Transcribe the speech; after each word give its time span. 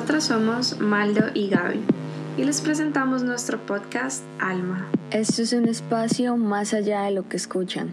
Nosotras 0.00 0.24
somos 0.24 0.80
Maldo 0.80 1.26
y 1.34 1.50
Gaby 1.50 1.78
y 2.38 2.44
les 2.44 2.62
presentamos 2.62 3.22
nuestro 3.22 3.58
podcast 3.66 4.24
Alma. 4.38 4.90
Esto 5.10 5.42
es 5.42 5.52
un 5.52 5.68
espacio 5.68 6.38
más 6.38 6.72
allá 6.72 7.02
de 7.02 7.10
lo 7.10 7.28
que 7.28 7.36
escuchan. 7.36 7.92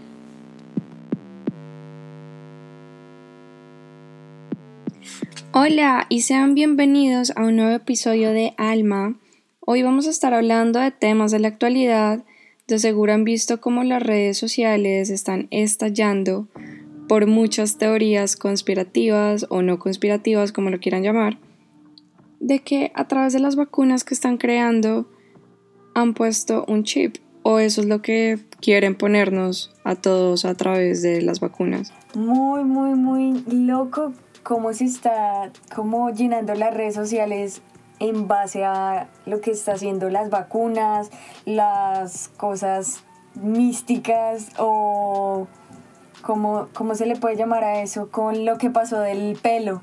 Hola 5.52 6.06
y 6.08 6.22
sean 6.22 6.54
bienvenidos 6.54 7.30
a 7.36 7.44
un 7.44 7.56
nuevo 7.56 7.72
episodio 7.72 8.32
de 8.32 8.54
Alma. 8.56 9.18
Hoy 9.60 9.82
vamos 9.82 10.06
a 10.06 10.10
estar 10.10 10.32
hablando 10.32 10.80
de 10.80 10.90
temas 10.90 11.30
de 11.30 11.40
la 11.40 11.48
actualidad. 11.48 12.24
De 12.66 12.78
seguro 12.78 13.12
han 13.12 13.24
visto 13.24 13.60
cómo 13.60 13.84
las 13.84 14.02
redes 14.02 14.38
sociales 14.38 15.10
están 15.10 15.46
estallando 15.50 16.48
por 17.06 17.26
muchas 17.26 17.76
teorías 17.76 18.36
conspirativas 18.36 19.44
o 19.50 19.60
no 19.60 19.78
conspirativas, 19.78 20.52
como 20.52 20.70
lo 20.70 20.80
quieran 20.80 21.02
llamar, 21.02 21.36
de 22.40 22.60
que 22.60 22.92
a 22.94 23.08
través 23.08 23.32
de 23.32 23.40
las 23.40 23.56
vacunas 23.56 24.04
que 24.04 24.14
están 24.14 24.36
creando 24.36 25.08
han 25.94 26.14
puesto 26.14 26.64
un 26.68 26.84
chip 26.84 27.16
o 27.42 27.58
eso 27.58 27.80
es 27.80 27.86
lo 27.86 28.02
que 28.02 28.38
quieren 28.60 28.94
ponernos 28.94 29.74
a 29.84 29.94
todos 29.94 30.44
a 30.44 30.54
través 30.54 31.02
de 31.02 31.22
las 31.22 31.40
vacunas. 31.40 31.92
Muy, 32.14 32.64
muy, 32.64 32.94
muy 32.94 33.42
loco 33.50 34.12
cómo 34.42 34.72
se 34.72 34.84
está 34.84 35.50
como 35.74 36.10
llenando 36.10 36.54
las 36.54 36.74
redes 36.74 36.94
sociales 36.94 37.62
en 38.00 38.28
base 38.28 38.64
a 38.64 39.08
lo 39.26 39.40
que 39.40 39.50
está 39.50 39.72
haciendo 39.72 40.08
las 40.08 40.30
vacunas, 40.30 41.10
las 41.44 42.28
cosas 42.28 43.02
místicas 43.34 44.50
o 44.58 45.46
cómo, 46.22 46.68
cómo 46.74 46.94
se 46.94 47.06
le 47.06 47.16
puede 47.16 47.36
llamar 47.36 47.64
a 47.64 47.82
eso 47.82 48.10
con 48.10 48.44
lo 48.44 48.58
que 48.58 48.70
pasó 48.70 49.00
del 49.00 49.36
pelo. 49.40 49.82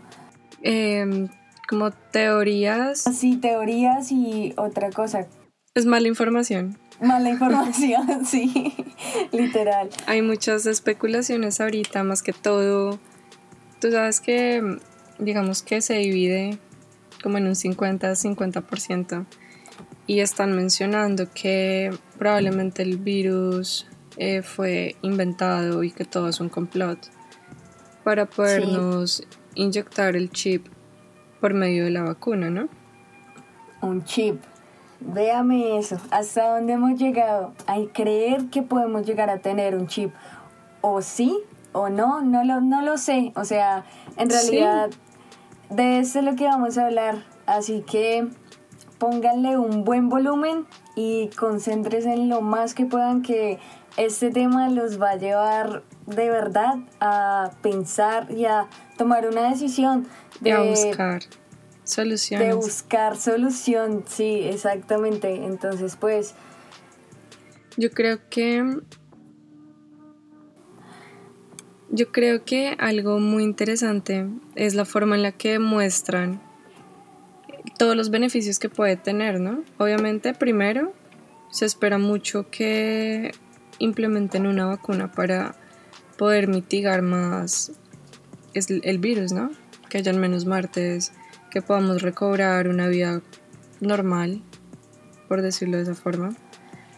Em, 0.61 1.27
como 1.67 1.91
teorías. 1.91 3.01
Sí, 3.01 3.37
teorías 3.37 4.11
y 4.11 4.53
otra 4.57 4.89
cosa. 4.89 5.27
Es 5.73 5.85
mala 5.85 6.07
información. 6.07 6.77
Mala 7.01 7.29
información, 7.29 8.25
sí, 8.25 8.73
literal. 9.31 9.89
Hay 10.07 10.21
muchas 10.21 10.65
especulaciones 10.65 11.59
ahorita, 11.59 12.03
más 12.03 12.23
que 12.23 12.31
todo. 12.31 12.99
Tú 13.81 13.91
sabes 13.91 14.21
que, 14.21 14.79
digamos 15.19 15.61
que 15.61 15.81
se 15.81 15.95
divide 15.95 16.57
como 17.21 17.37
en 17.37 17.47
un 17.47 17.55
50-50%. 17.55 19.25
Y 20.07 20.19
están 20.19 20.55
mencionando 20.55 21.27
que 21.33 21.91
probablemente 22.19 22.83
el 22.83 22.97
virus 22.97 23.87
eh, 24.17 24.43
fue 24.43 24.95
inventado 25.01 25.83
y 25.83 25.91
que 25.91 26.05
todo 26.05 26.29
es 26.29 26.39
un 26.39 26.49
complot 26.49 26.99
para 28.03 28.27
podernos 28.27 29.23
inyectar 29.55 30.15
el 30.15 30.29
chip 30.29 30.67
por 31.45 31.53
medio 31.53 31.83
de 31.83 31.91
la 31.91 32.01
vacuna, 32.01 32.49
¿no? 32.49 32.69
Un 33.79 34.03
chip. 34.03 34.41
Véame 34.99 35.77
eso, 35.77 35.97
hasta 36.09 36.55
dónde 36.55 36.73
hemos 36.73 36.97
llegado. 36.97 37.53
Hay 37.67 37.85
creer 37.89 38.47
que 38.49 38.63
podemos 38.63 39.05
llegar 39.05 39.29
a 39.29 39.37
tener 39.37 39.75
un 39.75 39.85
chip. 39.85 40.11
O 40.81 41.03
sí 41.03 41.37
o 41.71 41.89
no, 41.89 42.21
no 42.21 42.43
lo, 42.43 42.61
no 42.61 42.81
lo 42.81 42.97
sé. 42.97 43.31
O 43.35 43.45
sea, 43.45 43.85
en 44.17 44.31
realidad 44.31 44.89
de 45.69 45.99
eso 45.99 46.17
es 46.17 46.25
lo 46.25 46.35
que 46.35 46.45
vamos 46.45 46.79
a 46.79 46.87
hablar. 46.87 47.17
Así 47.45 47.81
que 47.81 48.27
pónganle 48.97 49.59
un 49.59 49.83
buen 49.83 50.09
volumen 50.09 50.65
y 50.95 51.27
concéntrense 51.37 52.11
en 52.11 52.27
lo 52.27 52.41
más 52.41 52.73
que 52.73 52.87
puedan 52.87 53.21
que 53.21 53.59
este 53.97 54.31
tema 54.31 54.67
los 54.69 54.99
va 54.99 55.11
a 55.11 55.15
llevar 55.17 55.83
de 56.05 56.29
verdad 56.29 56.75
a 56.99 57.51
pensar 57.61 58.31
y 58.31 58.45
a 58.45 58.67
tomar 58.97 59.27
una 59.27 59.49
decisión 59.49 60.07
de, 60.39 60.57
buscar 60.57 61.23
soluciones. 61.83 62.47
De 62.47 62.53
buscar 62.53 63.17
solución, 63.17 64.03
sí, 64.07 64.41
exactamente. 64.43 65.45
Entonces, 65.45 65.95
pues... 65.95 66.35
Yo 67.77 67.91
creo 67.91 68.19
que... 68.29 68.79
Yo 71.89 72.11
creo 72.11 72.43
que 72.43 72.75
algo 72.79 73.19
muy 73.19 73.43
interesante 73.43 74.27
es 74.55 74.75
la 74.75 74.85
forma 74.85 75.15
en 75.15 75.21
la 75.21 75.31
que 75.31 75.59
muestran 75.59 76.41
todos 77.77 77.95
los 77.95 78.09
beneficios 78.09 78.59
que 78.59 78.69
puede 78.69 78.97
tener, 78.97 79.39
¿no? 79.39 79.63
Obviamente, 79.77 80.33
primero, 80.33 80.93
se 81.51 81.65
espera 81.65 81.97
mucho 81.97 82.49
que 82.49 83.31
implementen 83.79 84.45
una 84.45 84.65
vacuna 84.65 85.11
para 85.11 85.55
poder 86.17 86.47
mitigar 86.47 87.01
más 87.01 87.71
el 88.53 88.99
virus, 88.99 89.33
¿no? 89.33 89.51
que 89.89 89.99
hayan 89.99 90.19
menos 90.19 90.45
martes, 90.45 91.13
que 91.49 91.61
podamos 91.61 92.01
recobrar 92.01 92.67
una 92.67 92.87
vida 92.87 93.21
normal, 93.79 94.41
por 95.27 95.41
decirlo 95.41 95.77
de 95.77 95.83
esa 95.83 95.95
forma. 95.95 96.35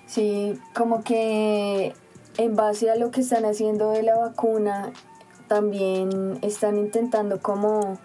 Sí, 0.06 0.60
como 0.74 1.04
que 1.04 1.94
en 2.38 2.56
base 2.56 2.90
a 2.90 2.96
lo 2.96 3.12
que 3.12 3.22
están 3.22 3.46
haciendo 3.46 3.92
de 3.92 4.04
la 4.04 4.18
vacuna, 4.18 4.92
también 5.48 6.40
están 6.42 6.78
intentando 6.78 7.42
como 7.42 8.00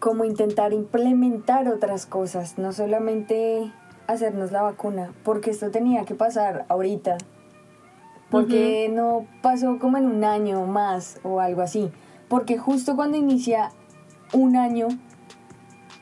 como 0.00 0.24
intentar 0.24 0.72
implementar 0.72 1.68
otras 1.68 2.06
cosas, 2.06 2.58
no 2.58 2.72
solamente 2.72 3.70
hacernos 4.08 4.50
la 4.50 4.62
vacuna, 4.62 5.12
porque 5.22 5.50
esto 5.50 5.70
tenía 5.70 6.04
que 6.04 6.16
pasar 6.16 6.66
ahorita, 6.68 7.18
porque 8.32 8.90
no 8.92 9.26
pasó 9.42 9.78
como 9.78 9.96
en 9.98 10.06
un 10.06 10.24
año 10.24 10.66
más 10.66 11.20
o 11.22 11.38
algo 11.38 11.62
así 11.62 11.92
porque 12.32 12.56
justo 12.56 12.96
cuando 12.96 13.18
inicia 13.18 13.72
un 14.32 14.56
año 14.56 14.88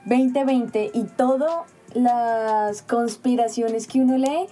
2020 0.04 0.92
y 0.94 1.02
todas 1.02 1.64
las 1.92 2.82
conspiraciones 2.82 3.88
que 3.88 3.98
uno 3.98 4.16
lee 4.16 4.46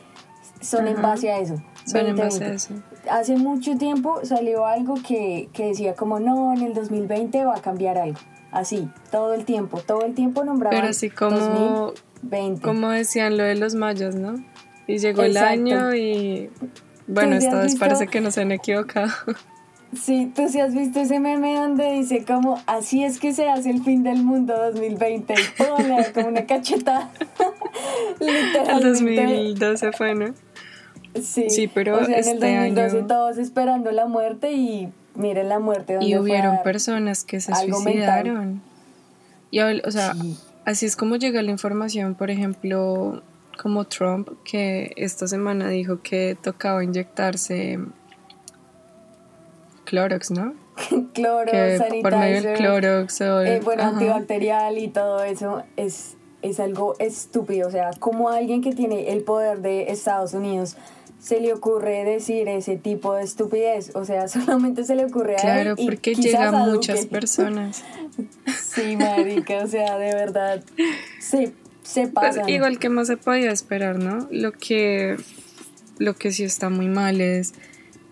son 0.60 0.88
en 0.88 1.00
base 1.00 1.30
a 1.30 1.38
eso. 1.38 1.62
Son 1.86 2.04
en 2.04 2.16
base 2.16 2.44
a 2.44 2.48
eso. 2.48 2.74
Hace 3.08 3.36
mucho 3.36 3.76
tiempo 3.78 4.18
salió 4.24 4.66
algo 4.66 4.96
que, 5.06 5.50
decía 5.56 5.94
como 5.94 6.18
no, 6.18 6.52
en 6.52 6.62
el 6.62 6.74
2020 6.74 7.44
va 7.44 7.54
a 7.54 7.62
cambiar 7.62 7.96
algo. 7.96 8.18
Así, 8.50 8.90
todo 9.12 9.34
el 9.34 9.44
tiempo, 9.44 9.78
todo 9.78 10.04
el 10.04 10.16
tiempo 10.16 10.42
nombraba. 10.42 10.74
Pero 10.74 10.88
así 10.88 11.10
como, 11.10 11.92
2020. 12.22 12.60
como 12.60 12.90
decían 12.90 13.36
lo 13.36 13.44
de 13.44 13.54
los 13.54 13.76
mayas, 13.76 14.16
¿no? 14.16 14.34
Y 14.88 14.98
llegó 14.98 15.22
el 15.22 15.36
año 15.36 15.94
y 15.94 16.50
bueno, 17.08 17.36
esta 17.36 17.60
vez 17.60 17.76
parece 17.76 18.06
que 18.06 18.20
no 18.20 18.30
se 18.30 18.42
han 18.42 18.52
equivocado. 18.52 19.10
Sí, 19.94 20.30
tú 20.36 20.46
sí 20.50 20.60
has 20.60 20.74
visto 20.74 21.00
ese 21.00 21.18
meme 21.18 21.56
donde 21.56 21.92
dice 21.92 22.22
como 22.22 22.60
así 22.66 23.04
es 23.04 23.18
que 23.18 23.32
se 23.32 23.48
hace 23.48 23.70
el 23.70 23.82
fin 23.82 24.02
del 24.02 24.22
mundo 24.22 24.54
2020 24.54 25.32
y 25.32 25.62
pone 25.62 26.12
como 26.12 26.28
una 26.28 26.44
cacheta. 26.44 27.10
Literalmente. 28.20 29.22
El 29.22 29.54
2012 29.54 29.92
fue, 29.92 30.14
¿no? 30.14 30.34
Sí, 31.22 31.48
sí 31.48 31.68
pero 31.68 32.00
o 32.00 32.04
sea, 32.04 32.18
este 32.18 32.32
en 32.32 32.62
el 32.62 32.74
2012 32.74 32.98
año... 32.98 33.06
todos 33.06 33.38
esperando 33.38 33.90
la 33.90 34.06
muerte 34.06 34.52
y 34.52 34.92
miren 35.14 35.48
la 35.48 35.58
muerte 35.58 35.94
donde 35.94 36.06
Y 36.06 36.16
hubieron 36.18 36.62
personas 36.62 37.24
que 37.24 37.40
se 37.40 37.54
suicidaron. 37.54 38.60
Y, 39.50 39.60
o 39.60 39.90
sea, 39.90 40.14
así 40.66 40.84
es 40.84 40.96
como 40.96 41.16
llega 41.16 41.40
la 41.42 41.50
información, 41.50 42.14
por 42.14 42.30
ejemplo, 42.30 43.22
como 43.58 43.84
Trump, 43.84 44.30
que 44.44 44.92
esta 44.96 45.28
semana 45.28 45.68
dijo 45.68 46.00
que 46.02 46.36
tocaba 46.40 46.82
inyectarse 46.82 47.78
Clorox, 49.84 50.30
¿no? 50.30 50.54
Clorox, 51.14 51.50
que 51.50 52.00
por 52.02 52.16
medio 52.16 52.42
del 52.42 52.56
Clorox 52.56 53.20
o 53.20 53.42
eh, 53.42 53.60
bueno, 53.62 53.82
antibacterial 53.82 54.78
y 54.78 54.88
todo 54.88 55.22
eso 55.22 55.64
es, 55.76 56.16
es 56.40 56.60
algo 56.60 56.94
estúpido. 56.98 57.68
O 57.68 57.70
sea, 57.70 57.90
como 57.98 58.30
alguien 58.30 58.62
que 58.62 58.72
tiene 58.74 59.12
el 59.12 59.22
poder 59.22 59.60
de 59.60 59.90
Estados 59.90 60.34
Unidos 60.34 60.76
se 61.18 61.40
le 61.40 61.52
ocurre 61.52 62.04
decir 62.04 62.48
ese 62.48 62.76
tipo 62.76 63.14
de 63.14 63.24
estupidez. 63.24 63.94
O 63.94 64.04
sea, 64.04 64.28
solamente 64.28 64.84
se 64.84 64.94
le 64.94 65.04
ocurre 65.04 65.36
a 65.36 65.36
él. 65.36 65.42
Claro, 65.42 65.76
porque 65.76 66.14
llegan 66.14 66.70
muchas 66.70 67.06
personas. 67.06 67.84
sí, 68.62 68.96
marica, 68.96 69.64
o 69.64 69.66
sea, 69.66 69.98
de 69.98 70.14
verdad. 70.14 70.62
Se, 71.20 71.52
se 71.88 72.02
pues, 72.02 72.36
pasan. 72.36 72.48
igual 72.50 72.78
que 72.78 72.90
más 72.90 73.06
se 73.06 73.16
podía 73.16 73.50
esperar, 73.50 73.98
¿no? 73.98 74.28
Lo 74.30 74.52
que, 74.52 75.16
lo 75.96 76.14
que 76.16 76.32
sí 76.32 76.44
está 76.44 76.68
muy 76.68 76.86
mal 76.86 77.22
es 77.22 77.54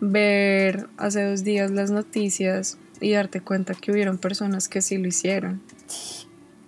ver 0.00 0.88
hace 0.96 1.23
dos 1.23 1.44
días 1.44 1.70
las 1.70 1.90
noticias 1.90 2.78
y 3.02 3.12
darte 3.12 3.43
cuenta 3.43 3.75
que 3.75 3.93
hubieron 3.93 4.17
personas 4.17 4.69
que 4.69 4.81
sí 4.81 4.96
lo 4.96 5.08
hicieron. 5.08 5.61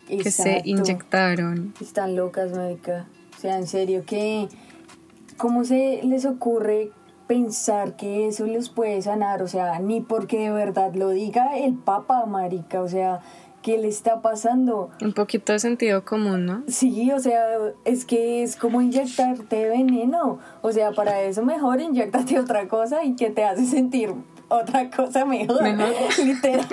Que 0.06 0.30
se 0.30 0.60
inyectaron. 0.66 1.72
Están 1.80 2.14
locas, 2.14 2.52
marica. 2.52 3.06
O 3.38 3.40
sea, 3.40 3.56
en 3.56 3.66
serio, 3.66 4.04
que 4.04 4.48
¿cómo 5.38 5.64
se 5.64 6.02
les 6.04 6.26
ocurre 6.26 6.90
pensar 7.26 7.96
que 7.96 8.28
eso 8.28 8.44
les 8.44 8.68
puede 8.68 9.00
sanar? 9.00 9.42
O 9.42 9.48
sea, 9.48 9.78
ni 9.78 10.02
porque 10.02 10.40
de 10.40 10.50
verdad 10.50 10.94
lo 10.94 11.08
diga 11.08 11.56
el 11.56 11.74
Papa, 11.74 12.26
marica. 12.26 12.82
O 12.82 12.88
sea, 12.88 13.20
¿qué 13.62 13.78
le 13.78 13.88
está 13.88 14.22
pasando? 14.22 14.90
Un 15.00 15.12
poquito 15.12 15.52
de 15.52 15.58
sentido 15.58 16.04
común, 16.04 16.46
¿no? 16.46 16.64
Sí, 16.68 17.10
o 17.12 17.18
sea, 17.18 17.44
es 17.84 18.04
que 18.04 18.42
es 18.42 18.56
como 18.56 18.80
inyectarte 18.80 19.68
veneno. 19.68 20.38
O 20.62 20.72
sea, 20.72 20.92
para 20.92 21.22
eso 21.22 21.42
mejor 21.42 21.80
inyectate 21.80 22.38
otra 22.38 22.68
cosa 22.68 23.04
y 23.04 23.16
que 23.16 23.30
te 23.30 23.44
hace 23.44 23.64
sentir 23.66 24.14
otra 24.48 24.90
cosa 24.90 25.24
mejor. 25.24 25.62
Literal. 26.24 26.66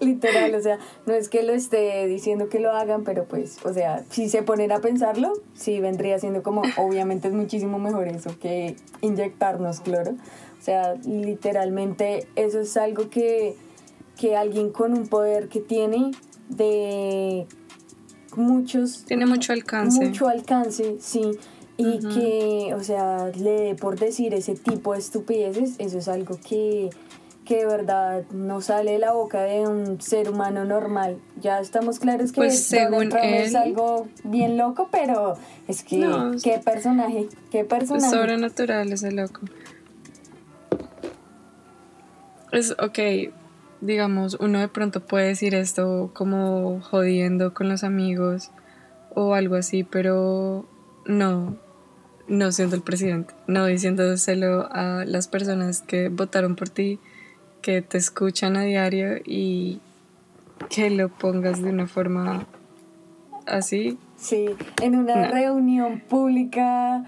Literal, 0.00 0.54
o 0.54 0.60
sea, 0.60 0.78
no 1.06 1.14
es 1.14 1.28
que 1.28 1.42
lo 1.42 1.52
esté 1.52 2.06
diciendo 2.06 2.48
que 2.48 2.58
lo 2.58 2.72
hagan, 2.72 3.04
pero 3.04 3.24
pues, 3.24 3.64
o 3.64 3.72
sea, 3.72 4.04
si 4.10 4.28
se 4.28 4.42
ponen 4.42 4.72
a 4.72 4.80
pensarlo, 4.80 5.32
sí 5.54 5.80
vendría 5.80 6.18
siendo 6.18 6.42
como, 6.42 6.62
obviamente 6.76 7.28
es 7.28 7.34
muchísimo 7.34 7.78
mejor 7.78 8.08
eso 8.08 8.30
que 8.38 8.76
inyectarnos 9.00 9.80
cloro. 9.80 10.12
O 10.58 10.62
sea, 10.62 10.94
literalmente 11.06 12.26
eso 12.36 12.60
es 12.60 12.76
algo 12.76 13.08
que, 13.08 13.56
que 14.20 14.36
alguien 14.36 14.70
con 14.70 14.92
un 14.92 15.06
poder 15.06 15.48
que 15.48 15.60
tiene 15.60 16.10
de 16.48 17.46
muchos... 18.36 19.04
Tiene 19.04 19.26
mucho 19.26 19.52
alcance. 19.52 20.04
Mucho 20.04 20.28
alcance, 20.28 20.96
sí 21.00 21.38
y 21.80 21.98
que, 21.98 22.74
o 22.74 22.82
sea, 22.82 23.28
le 23.28 23.74
por 23.74 23.98
decir 23.98 24.34
ese 24.34 24.54
tipo 24.54 24.92
de 24.92 24.98
estupideces, 24.98 25.76
eso 25.78 25.98
es 25.98 26.08
algo 26.08 26.38
que, 26.46 26.90
que 27.44 27.58
de 27.58 27.66
verdad 27.66 28.24
no 28.32 28.60
sale 28.60 28.92
de 28.92 28.98
la 28.98 29.12
boca 29.12 29.42
de 29.42 29.66
un 29.66 30.00
ser 30.00 30.28
humano 30.28 30.64
normal. 30.64 31.18
Ya 31.40 31.58
estamos 31.58 31.98
claros 31.98 32.32
que 32.32 32.36
pues 32.36 32.64
según 32.64 33.16
es 33.16 33.54
algo 33.54 34.08
bien 34.24 34.56
loco, 34.56 34.88
pero 34.92 35.36
es 35.68 35.82
que 35.82 36.06
qué 36.42 36.58
personaje, 36.58 37.28
qué 37.50 37.64
personaje. 37.64 38.10
sobrenatural 38.10 38.92
ese 38.92 39.10
loco. 39.12 39.40
Es 42.52 42.72
ok, 42.72 43.32
digamos, 43.80 44.36
uno 44.40 44.58
de 44.58 44.68
pronto 44.68 45.00
puede 45.00 45.28
decir 45.28 45.54
esto 45.54 46.10
como 46.12 46.80
jodiendo 46.80 47.54
con 47.54 47.68
los 47.68 47.84
amigos 47.84 48.50
o 49.14 49.34
algo 49.34 49.56
así, 49.56 49.84
pero 49.84 50.66
no, 51.06 51.56
no 52.28 52.52
siendo 52.52 52.76
el 52.76 52.82
presidente, 52.82 53.34
no 53.46 53.66
diciéndoselo 53.66 54.68
a 54.72 55.04
las 55.04 55.28
personas 55.28 55.82
que 55.82 56.08
votaron 56.08 56.56
por 56.56 56.68
ti, 56.68 56.98
que 57.62 57.82
te 57.82 57.98
escuchan 57.98 58.56
a 58.56 58.62
diario 58.62 59.18
y 59.24 59.80
que 60.68 60.90
lo 60.90 61.08
pongas 61.08 61.62
de 61.62 61.70
una 61.70 61.86
forma 61.86 62.46
así. 63.46 63.98
Sí, 64.16 64.46
en 64.82 64.96
una 64.96 65.28
reunión 65.30 66.00
pública, 66.00 67.04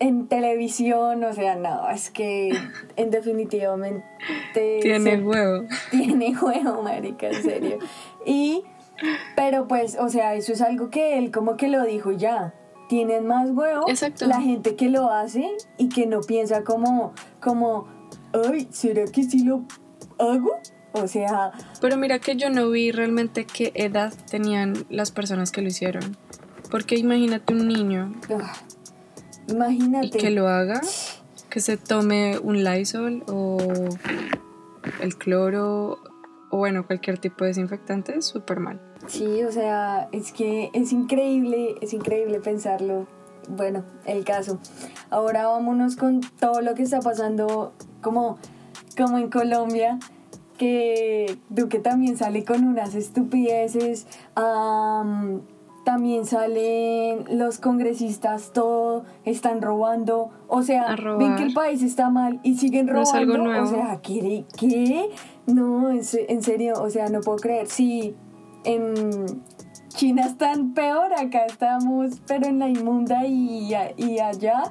en 0.00 0.26
televisión, 0.26 1.22
o 1.22 1.32
sea, 1.32 1.54
no, 1.54 1.88
es 1.90 2.10
que 2.10 2.50
en 2.96 3.10
definitivamente... 3.10 4.80
Tiene 4.80 5.18
huevo. 5.18 5.66
Tiene 5.90 6.34
huevo, 6.36 6.82
marica, 6.82 7.28
en 7.28 7.42
serio. 7.42 7.78
Y, 8.26 8.64
pero 9.36 9.68
pues, 9.68 9.96
o 10.00 10.08
sea, 10.08 10.34
eso 10.34 10.52
es 10.52 10.62
algo 10.62 10.90
que 10.90 11.18
él 11.18 11.30
como 11.30 11.56
que 11.56 11.68
lo 11.68 11.84
dijo 11.84 12.12
ya 12.12 12.54
tienen 12.88 13.24
más 13.24 13.50
huevo 13.50 13.86
la 14.26 14.40
gente 14.40 14.74
que 14.74 14.88
lo 14.88 15.12
hace 15.12 15.48
y 15.78 15.88
que 15.88 16.08
no 16.08 16.22
piensa 16.22 16.64
como, 16.64 17.12
como, 17.38 17.86
ay, 18.32 18.66
¿será 18.72 19.04
que 19.04 19.22
sí 19.22 19.44
lo 19.44 19.62
hago? 20.18 20.58
O 20.92 21.06
sea... 21.06 21.52
Pero 21.80 21.96
mira 21.96 22.18
que 22.18 22.34
yo 22.34 22.50
no 22.50 22.68
vi 22.68 22.90
realmente 22.90 23.44
qué 23.44 23.70
edad 23.76 24.12
tenían 24.28 24.74
las 24.88 25.12
personas 25.12 25.52
que 25.52 25.62
lo 25.62 25.68
hicieron. 25.68 26.16
Porque 26.68 26.96
imagínate 26.96 27.52
un 27.52 27.68
niño. 27.68 28.12
Ah, 28.28 28.54
imagínate. 29.50 30.06
Y 30.06 30.10
que 30.10 30.30
lo 30.30 30.48
haga, 30.48 30.80
que 31.48 31.60
se 31.60 31.76
tome 31.76 32.38
un 32.38 32.64
Lysol 32.64 33.24
o 33.26 33.58
el 35.00 35.16
cloro 35.16 35.98
o 36.50 36.58
bueno, 36.58 36.84
cualquier 36.86 37.18
tipo 37.18 37.44
de 37.44 37.48
desinfectante, 37.48 38.18
es 38.18 38.26
súper 38.26 38.58
mal. 38.58 38.80
Sí, 39.06 39.42
o 39.44 39.52
sea, 39.52 40.08
es 40.12 40.32
que 40.32 40.70
es 40.74 40.92
increíble, 40.92 41.76
es 41.80 41.92
increíble 41.92 42.40
pensarlo. 42.40 43.06
Bueno, 43.48 43.84
el 44.04 44.24
caso. 44.24 44.58
Ahora 45.10 45.46
vámonos 45.46 45.96
con 45.96 46.20
todo 46.38 46.60
lo 46.60 46.74
que 46.74 46.82
está 46.82 47.00
pasando 47.00 47.72
como, 48.02 48.38
como 48.96 49.18
en 49.18 49.30
Colombia, 49.30 49.98
que 50.58 51.38
Duque 51.48 51.78
también 51.78 52.16
sale 52.16 52.44
con 52.44 52.64
unas 52.64 52.94
estupideces. 52.94 54.06
También 55.84 56.26
salen 56.26 57.24
los 57.38 57.58
congresistas, 57.58 58.52
todo, 58.52 59.04
están 59.24 59.62
robando. 59.62 60.30
O 60.48 60.62
sea, 60.62 60.94
ven 61.18 61.36
que 61.36 61.44
el 61.44 61.54
país 61.54 61.82
está 61.82 62.10
mal 62.10 62.40
y 62.42 62.56
siguen 62.56 62.88
robando. 62.88 63.14
algo 63.14 63.36
nuevo. 63.38 63.64
O 63.64 63.70
sea, 63.70 64.00
¿qué? 64.02 64.44
¿qué? 64.58 65.10
No, 65.46 65.90
en 65.90 66.42
serio, 66.42 66.74
o 66.80 66.90
sea, 66.90 67.08
no 67.08 67.20
puedo 67.20 67.38
creer. 67.38 67.66
Sí, 67.66 68.14
en 68.64 69.42
China 69.88 70.26
están 70.26 70.74
peor, 70.74 71.12
acá 71.12 71.46
estamos, 71.46 72.22
pero 72.26 72.46
en 72.46 72.58
la 72.58 72.68
inmunda 72.68 73.26
y, 73.26 73.72
y 73.96 74.18
allá 74.18 74.62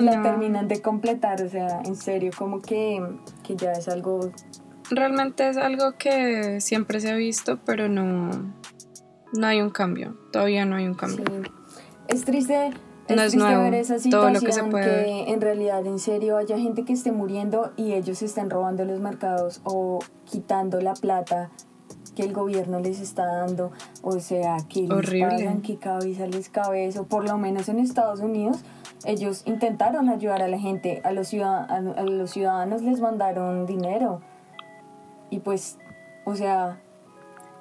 la 0.00 0.22
terminan 0.22 0.68
de 0.68 0.82
completar, 0.82 1.42
o 1.42 1.48
sea, 1.48 1.80
en 1.84 1.96
serio, 1.96 2.32
como 2.36 2.60
que, 2.60 3.02
que 3.42 3.56
ya 3.56 3.72
es 3.72 3.88
algo... 3.88 4.30
Realmente 4.90 5.48
es 5.48 5.56
algo 5.56 5.92
que 5.96 6.60
siempre 6.60 7.00
se 7.00 7.10
ha 7.12 7.14
visto, 7.14 7.60
pero 7.64 7.88
no, 7.88 8.30
no 9.32 9.46
hay 9.46 9.60
un 9.60 9.70
cambio, 9.70 10.16
todavía 10.30 10.64
no 10.64 10.76
hay 10.76 10.86
un 10.86 10.94
cambio. 10.94 11.24
Es 12.08 12.24
triste 12.24 12.72
es, 13.08 13.32
triste 13.32 13.56
ver 13.56 13.74
esa 13.74 13.98
situación 13.98 14.70
que, 14.70 15.24
en 15.28 15.40
realidad 15.40 15.84
en 15.86 15.98
serio 15.98 16.36
haya 16.36 16.58
gente 16.58 16.84
que 16.84 16.92
esté 16.92 17.12
muriendo 17.12 17.72
y 17.76 17.92
ellos 17.92 18.22
estén 18.22 18.50
robando 18.50 18.84
los 18.84 19.00
mercados 19.00 19.60
o 19.64 19.98
quitando 20.24 20.80
la 20.80 20.94
plata 20.94 21.50
que 22.14 22.22
el 22.22 22.32
gobierno 22.32 22.78
les 22.78 23.00
está 23.00 23.24
dando, 23.24 23.72
o 24.02 24.20
sea, 24.20 24.58
que 24.68 24.82
les 24.82 25.22
pagan, 25.22 25.62
que 25.62 25.78
cabeza 25.78 26.26
les 26.26 26.48
cabe 26.50 26.90
o 26.98 27.04
por 27.04 27.26
lo 27.26 27.38
menos 27.38 27.68
en 27.68 27.78
Estados 27.78 28.20
Unidos 28.20 28.62
ellos 29.04 29.42
intentaron 29.46 30.08
ayudar 30.08 30.42
a 30.42 30.48
la 30.48 30.58
gente, 30.58 31.00
a 31.04 31.12
los, 31.12 31.28
ciudadanos, 31.28 31.96
a 31.96 32.02
los 32.02 32.30
ciudadanos 32.30 32.82
les 32.82 33.00
mandaron 33.00 33.66
dinero. 33.66 34.20
Y 35.30 35.40
pues, 35.40 35.78
o 36.24 36.36
sea, 36.36 36.80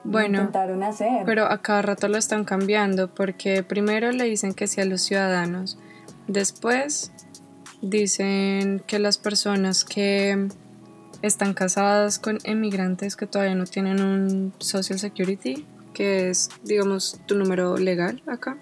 bueno, 0.04 0.40
intentaron 0.40 0.84
hacer. 0.84 1.26
Pero 1.26 1.46
a 1.46 1.62
cada 1.62 1.82
rato 1.82 2.08
lo 2.08 2.18
están 2.18 2.44
cambiando 2.44 3.14
porque 3.14 3.64
primero 3.64 4.12
le 4.12 4.26
dicen 4.26 4.54
que 4.54 4.68
sí 4.68 4.82
a 4.82 4.86
los 4.86 5.02
ciudadanos, 5.02 5.78
después 6.28 7.12
dicen 7.82 8.82
que 8.86 9.00
las 9.00 9.18
personas 9.18 9.86
que 9.86 10.48
están 11.22 11.54
casadas 11.54 12.20
con 12.20 12.40
emigrantes 12.44 13.16
que 13.16 13.28
todavía 13.28 13.56
no 13.56 13.66
tienen 13.66 14.02
un 14.02 14.54
Social 14.60 15.00
Security, 15.00 15.66
que 15.94 16.30
es, 16.30 16.50
digamos, 16.64 17.20
tu 17.26 17.36
número 17.36 17.78
legal 17.78 18.24
acá, 18.28 18.58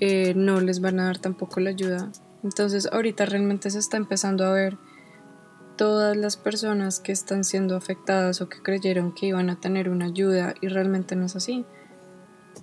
eh, 0.00 0.34
no 0.34 0.60
les 0.60 0.80
van 0.80 1.00
a 1.00 1.04
dar 1.04 1.18
tampoco 1.18 1.60
la 1.60 1.70
ayuda. 1.70 2.10
Entonces 2.44 2.88
ahorita 2.92 3.26
realmente 3.26 3.70
se 3.70 3.78
está 3.78 3.96
empezando 3.96 4.44
a 4.44 4.52
ver 4.52 4.76
todas 5.78 6.14
las 6.14 6.36
personas 6.36 7.00
que 7.00 7.12
están 7.12 7.44
siendo 7.44 7.76
afectadas 7.76 8.42
o 8.42 8.50
que 8.50 8.60
creyeron 8.60 9.14
que 9.14 9.26
iban 9.26 9.48
a 9.48 9.58
tener 9.58 9.88
una 9.88 10.06
ayuda 10.06 10.52
y 10.60 10.68
realmente 10.68 11.16
no 11.16 11.24
es 11.24 11.36
así. 11.36 11.64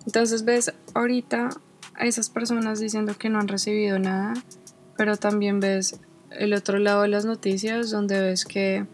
Entonces 0.05 0.45
ves 0.45 0.73
ahorita 0.93 1.49
a 1.95 2.05
esas 2.05 2.29
personas 2.29 2.79
diciendo 2.79 3.15
que 3.17 3.29
no 3.29 3.39
han 3.39 3.47
recibido 3.47 3.97
nada, 3.97 4.33
pero 4.97 5.17
también 5.17 5.59
ves 5.59 5.99
el 6.29 6.53
otro 6.53 6.77
lado 6.77 7.03
de 7.03 7.07
las 7.07 7.25
noticias 7.25 7.89
donde 7.89 8.21
ves 8.21 8.45
que 8.45 8.85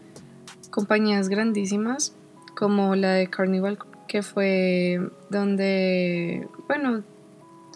compañías 0.70 1.28
grandísimas 1.28 2.14
como 2.56 2.94
la 2.94 3.12
de 3.12 3.28
Carnival 3.28 3.78
que 4.06 4.22
fue 4.22 5.00
donde, 5.30 6.48
bueno, 6.68 7.02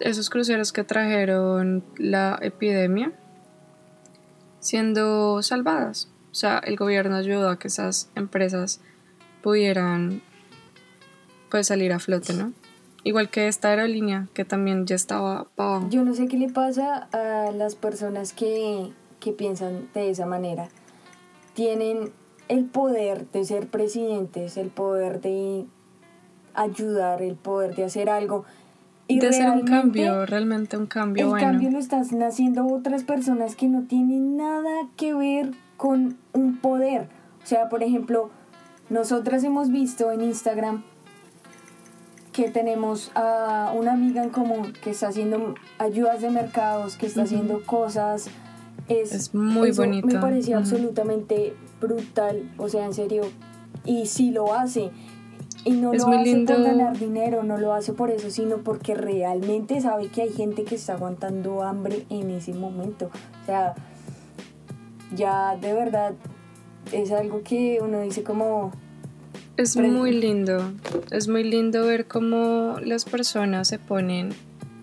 esos 0.00 0.30
cruceros 0.30 0.72
que 0.72 0.84
trajeron 0.84 1.82
la 1.96 2.38
epidemia 2.40 3.12
siendo 4.60 5.42
salvadas. 5.42 6.08
O 6.36 6.38
sea, 6.38 6.58
el 6.58 6.76
gobierno 6.76 7.16
ayudó 7.16 7.48
a 7.48 7.58
que 7.58 7.68
esas 7.68 8.10
empresas 8.14 8.82
pudieran 9.42 10.20
pues 11.50 11.68
salir 11.68 11.94
a 11.94 11.98
flote, 11.98 12.34
¿no? 12.34 12.52
Igual 13.04 13.30
que 13.30 13.48
esta 13.48 13.68
aerolínea 13.68 14.28
que 14.34 14.44
también 14.44 14.84
ya 14.84 14.96
estaba 14.96 15.46
abajo. 15.56 15.86
Yo 15.88 16.04
no 16.04 16.12
sé 16.14 16.28
qué 16.28 16.36
le 16.36 16.50
pasa 16.50 17.08
a 17.14 17.52
las 17.52 17.74
personas 17.74 18.34
que, 18.34 18.90
que 19.18 19.32
piensan 19.32 19.88
de 19.94 20.10
esa 20.10 20.26
manera. 20.26 20.68
Tienen 21.54 22.10
el 22.48 22.66
poder 22.66 23.26
de 23.30 23.42
ser 23.46 23.68
presidentes, 23.68 24.58
el 24.58 24.68
poder 24.68 25.22
de 25.22 25.64
ayudar, 26.52 27.22
el 27.22 27.36
poder 27.36 27.74
de 27.76 27.84
hacer 27.84 28.10
algo. 28.10 28.44
Y 29.08 29.20
de 29.20 29.28
hacer 29.28 29.48
un 29.48 29.62
cambio, 29.62 30.26
realmente 30.26 30.76
un 30.76 30.86
cambio. 30.86 31.34
El 31.34 31.40
cambio 31.40 31.70
lo 31.70 31.78
están 31.78 32.04
haciendo 32.22 32.66
otras 32.66 33.04
personas 33.04 33.56
que 33.56 33.68
no 33.68 33.84
tienen 33.84 34.36
nada 34.36 34.86
que 34.98 35.14
ver 35.14 35.52
con 35.76 36.16
un 36.32 36.58
poder. 36.58 37.08
O 37.42 37.46
sea, 37.46 37.68
por 37.68 37.82
ejemplo, 37.82 38.30
nosotras 38.90 39.44
hemos 39.44 39.70
visto 39.70 40.10
en 40.10 40.22
Instagram 40.22 40.84
que 42.32 42.50
tenemos 42.50 43.10
a 43.14 43.72
una 43.74 43.94
amiga 43.94 44.22
en 44.22 44.28
común 44.28 44.74
que 44.82 44.90
está 44.90 45.08
haciendo 45.08 45.54
ayudas 45.78 46.20
de 46.20 46.30
mercados, 46.30 46.96
que 46.96 47.06
está 47.06 47.22
haciendo 47.22 47.62
cosas. 47.64 48.28
Es, 48.88 49.34
muy 49.34 49.72
bonito. 49.72 50.06
Me 50.06 50.18
pareció 50.18 50.58
absolutamente 50.58 51.54
brutal, 51.80 52.52
o 52.58 52.68
sea, 52.68 52.84
en 52.84 52.92
serio. 52.92 53.22
Y 53.84 54.06
si 54.06 54.32
lo 54.32 54.52
hace. 54.52 54.90
Y 55.64 55.72
no 55.72 55.94
lo 55.94 56.08
hace 56.08 56.44
por 56.46 56.62
ganar 56.62 56.98
dinero, 56.98 57.42
no 57.42 57.56
lo 57.56 57.72
hace 57.72 57.92
por 57.92 58.10
eso, 58.10 58.30
sino 58.30 58.58
porque 58.58 58.94
realmente 58.94 59.80
sabe 59.80 60.08
que 60.08 60.22
hay 60.22 60.30
gente 60.30 60.64
que 60.64 60.76
está 60.76 60.92
aguantando 60.92 61.62
hambre 61.62 62.04
en 62.10 62.30
ese 62.30 62.52
momento. 62.52 63.10
O 63.42 63.46
sea, 63.46 63.74
ya 65.14 65.56
de 65.56 65.72
verdad 65.72 66.14
es 66.92 67.12
algo 67.12 67.42
que 67.42 67.78
uno 67.80 68.00
dice 68.02 68.22
como... 68.22 68.72
Es 69.56 69.76
muy 69.76 70.12
lindo, 70.12 70.72
es 71.10 71.28
muy 71.28 71.42
lindo 71.42 71.86
ver 71.86 72.06
cómo 72.06 72.76
las 72.84 73.06
personas 73.06 73.68
se 73.68 73.78
ponen 73.78 74.34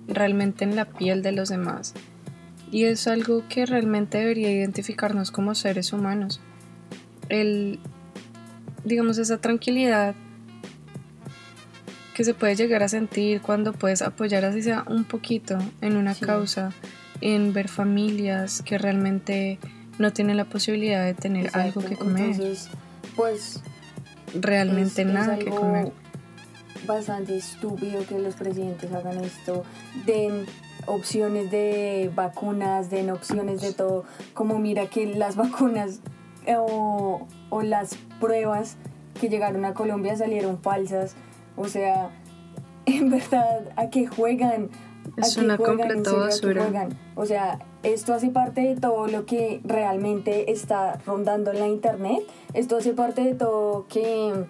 realmente 0.07 0.63
en 0.63 0.75
la 0.75 0.85
piel 0.85 1.21
de 1.21 1.31
los 1.31 1.49
demás. 1.49 1.93
Y 2.71 2.85
es 2.85 3.07
algo 3.07 3.43
que 3.47 3.67
realmente 3.67 4.17
debería 4.17 4.51
identificarnos 4.51 5.29
como 5.29 5.53
seres 5.53 5.93
humanos. 5.93 6.41
El, 7.29 7.79
digamos, 8.83 9.19
esa 9.19 9.37
tranquilidad 9.37 10.15
que 12.15 12.23
se 12.23 12.33
puede 12.33 12.55
llegar 12.55 12.81
a 12.81 12.87
sentir 12.87 13.41
cuando 13.41 13.73
puedes 13.73 14.01
apoyar 14.01 14.43
así 14.45 14.63
sea 14.63 14.85
un 14.87 15.03
poquito 15.03 15.57
en 15.81 15.97
una 15.97 16.15
causa, 16.15 16.71
en 17.21 17.53
ver 17.53 17.67
familias 17.67 18.63
que 18.63 18.77
realmente 18.77 19.59
no 19.99 20.11
tienen 20.11 20.37
la 20.37 20.45
posibilidad 20.45 21.05
de 21.05 21.13
tener 21.13 21.49
algo 21.53 21.81
que 21.81 21.95
comer. 21.95 22.31
Entonces, 22.31 22.69
pues 23.15 23.61
realmente 24.33 25.05
nada 25.05 25.37
que 25.37 25.49
comer. 25.49 25.91
Bastante 26.85 27.37
estúpido 27.37 28.05
que 28.05 28.19
los 28.19 28.35
presidentes 28.35 28.91
hagan 28.91 29.23
esto, 29.23 29.63
den 30.05 30.45
opciones 30.85 31.49
de 31.49 32.11
vacunas, 32.13 32.89
den 32.89 33.09
opciones 33.09 33.61
de 33.61 33.73
todo, 33.73 34.03
como 34.33 34.59
mira 34.59 34.87
que 34.87 35.05
las 35.15 35.35
vacunas 35.37 35.99
eh, 36.45 36.55
o, 36.57 37.27
o 37.49 37.61
las 37.61 37.95
pruebas 38.19 38.75
que 39.19 39.29
llegaron 39.29 39.63
a 39.63 39.73
Colombia 39.73 40.15
salieron 40.17 40.61
falsas, 40.61 41.15
o 41.55 41.67
sea, 41.67 42.09
en 42.85 43.09
verdad, 43.09 43.71
¿a 43.75 43.89
qué 43.89 44.07
juegan? 44.07 44.69
Es 45.17 45.37
una 45.37 45.57
completa 45.57 46.13
basura. 46.13 46.89
O 47.15 47.25
sea, 47.25 47.59
esto 47.83 48.13
hace 48.13 48.29
parte 48.29 48.61
de 48.61 48.75
todo 48.75 49.07
lo 49.07 49.25
que 49.25 49.61
realmente 49.63 50.51
está 50.51 50.99
rondando 51.05 51.51
en 51.51 51.59
la 51.59 51.67
internet. 51.67 52.21
Esto 52.53 52.77
hace 52.77 52.93
parte 52.93 53.21
de 53.21 53.35
todo 53.35 53.85
que 53.87 54.45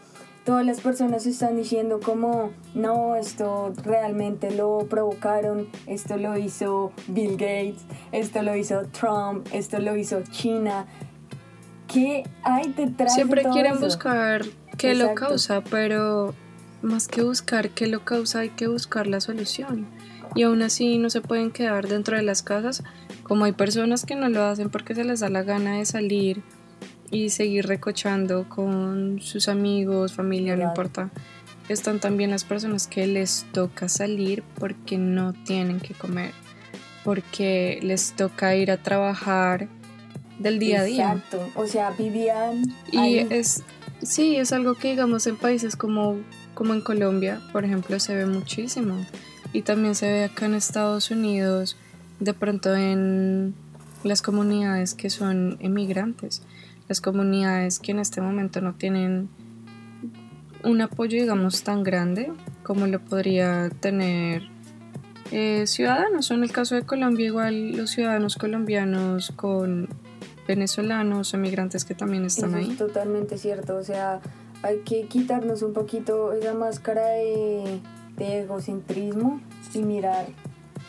todas 0.45 0.65
las 0.65 0.81
personas 0.81 1.25
están 1.25 1.55
diciendo 1.55 1.99
como, 2.03 2.51
no, 2.73 3.15
esto 3.15 3.73
realmente 3.83 4.51
lo 4.51 4.85
provocaron, 4.89 5.67
esto 5.87 6.17
lo 6.17 6.37
hizo 6.37 6.91
Bill 7.07 7.31
Gates, 7.31 7.83
esto 8.11 8.41
lo 8.41 8.55
hizo 8.55 8.83
Trump, 8.87 9.47
esto 9.51 9.79
lo 9.79 9.95
hizo 9.95 10.21
China. 10.29 10.85
¿Qué 11.87 12.23
hay 12.43 12.73
detrás 12.73 13.13
Siempre 13.13 13.41
de 13.41 13.43
todo 13.43 13.53
quieren 13.53 13.73
eso? 13.73 13.85
buscar 13.85 14.43
qué 14.77 14.95
lo 14.95 15.15
causa, 15.15 15.61
pero 15.61 16.33
más 16.81 17.07
que 17.07 17.23
buscar 17.23 17.69
qué 17.69 17.87
lo 17.87 18.03
causa, 18.03 18.39
hay 18.39 18.49
que 18.49 18.67
buscar 18.67 19.07
la 19.07 19.21
solución. 19.21 19.87
Y 20.35 20.43
aún 20.43 20.61
así 20.63 20.97
no 20.97 21.09
se 21.09 21.21
pueden 21.21 21.51
quedar 21.51 21.87
dentro 21.87 22.17
de 22.17 22.23
las 22.23 22.41
casas, 22.41 22.83
como 23.23 23.45
hay 23.45 23.53
personas 23.53 24.05
que 24.05 24.15
no 24.15 24.29
lo 24.29 24.43
hacen 24.43 24.69
porque 24.69 24.95
se 24.95 25.03
les 25.03 25.21
da 25.21 25.29
la 25.29 25.43
gana 25.43 25.77
de 25.77 25.85
salir 25.85 26.43
y 27.09 27.29
seguir 27.29 27.67
recochando 27.67 28.49
con 28.49 29.19
sus 29.21 29.47
amigos, 29.47 30.13
familia, 30.13 30.55
no 30.55 30.63
importa. 30.63 31.09
Están 31.69 31.99
también 31.99 32.31
las 32.31 32.43
personas 32.43 32.87
que 32.87 33.07
les 33.07 33.45
toca 33.53 33.87
salir 33.87 34.43
porque 34.59 34.97
no 34.97 35.33
tienen 35.33 35.79
que 35.79 35.93
comer, 35.93 36.31
porque 37.05 37.79
les 37.81 38.13
toca 38.13 38.55
ir 38.55 38.71
a 38.71 38.77
trabajar 38.77 39.69
del 40.39 40.59
día 40.59 40.81
a 40.81 40.83
día. 40.83 41.13
Exacto, 41.13 41.49
o 41.55 41.67
sea, 41.67 41.91
vivían... 41.91 42.63
Y 42.91 42.97
ahí. 42.97 43.27
es, 43.29 43.63
sí, 44.01 44.35
es 44.35 44.51
algo 44.51 44.75
que 44.75 44.89
digamos 44.89 45.25
en 45.27 45.37
países 45.37 45.75
como, 45.75 46.17
como 46.53 46.73
en 46.73 46.81
Colombia, 46.81 47.39
por 47.53 47.63
ejemplo, 47.63 47.99
se 47.99 48.15
ve 48.15 48.25
muchísimo. 48.25 49.05
Y 49.53 49.61
también 49.61 49.93
se 49.93 50.07
ve 50.07 50.23
acá 50.25 50.47
en 50.47 50.55
Estados 50.55 51.11
Unidos, 51.11 51.77
de 52.19 52.33
pronto 52.33 52.75
en 52.75 53.53
las 54.03 54.21
comunidades 54.21 54.93
que 54.93 55.09
son 55.09 55.57
emigrantes, 55.59 56.41
las 56.87 57.01
comunidades 57.01 57.79
que 57.79 57.91
en 57.91 57.99
este 57.99 58.21
momento 58.21 58.61
no 58.61 58.73
tienen 58.73 59.29
un 60.63 60.81
apoyo, 60.81 61.19
digamos, 61.19 61.63
tan 61.63 61.83
grande 61.83 62.31
como 62.63 62.87
lo 62.87 62.99
podría 62.99 63.69
tener 63.79 64.43
eh, 65.31 65.65
ciudadanos. 65.67 66.31
En 66.31 66.43
el 66.43 66.51
caso 66.51 66.75
de 66.75 66.83
Colombia, 66.83 67.25
igual 67.25 67.75
los 67.75 67.91
ciudadanos 67.91 68.35
colombianos 68.35 69.33
con 69.35 69.89
venezolanos 70.47 71.33
o 71.33 71.37
migrantes 71.37 71.85
que 71.85 71.95
también 71.95 72.25
están 72.25 72.51
Eso 72.51 72.57
ahí. 72.59 72.71
Es 72.71 72.77
totalmente 72.77 73.37
cierto, 73.37 73.77
o 73.77 73.83
sea, 73.83 74.21
hay 74.61 74.79
que 74.79 75.05
quitarnos 75.05 75.61
un 75.61 75.73
poquito 75.73 76.33
esa 76.33 76.53
máscara 76.53 77.05
de, 77.07 77.79
de 78.17 78.41
egocentrismo 78.41 79.41
y 79.73 79.79
mirar 79.79 80.27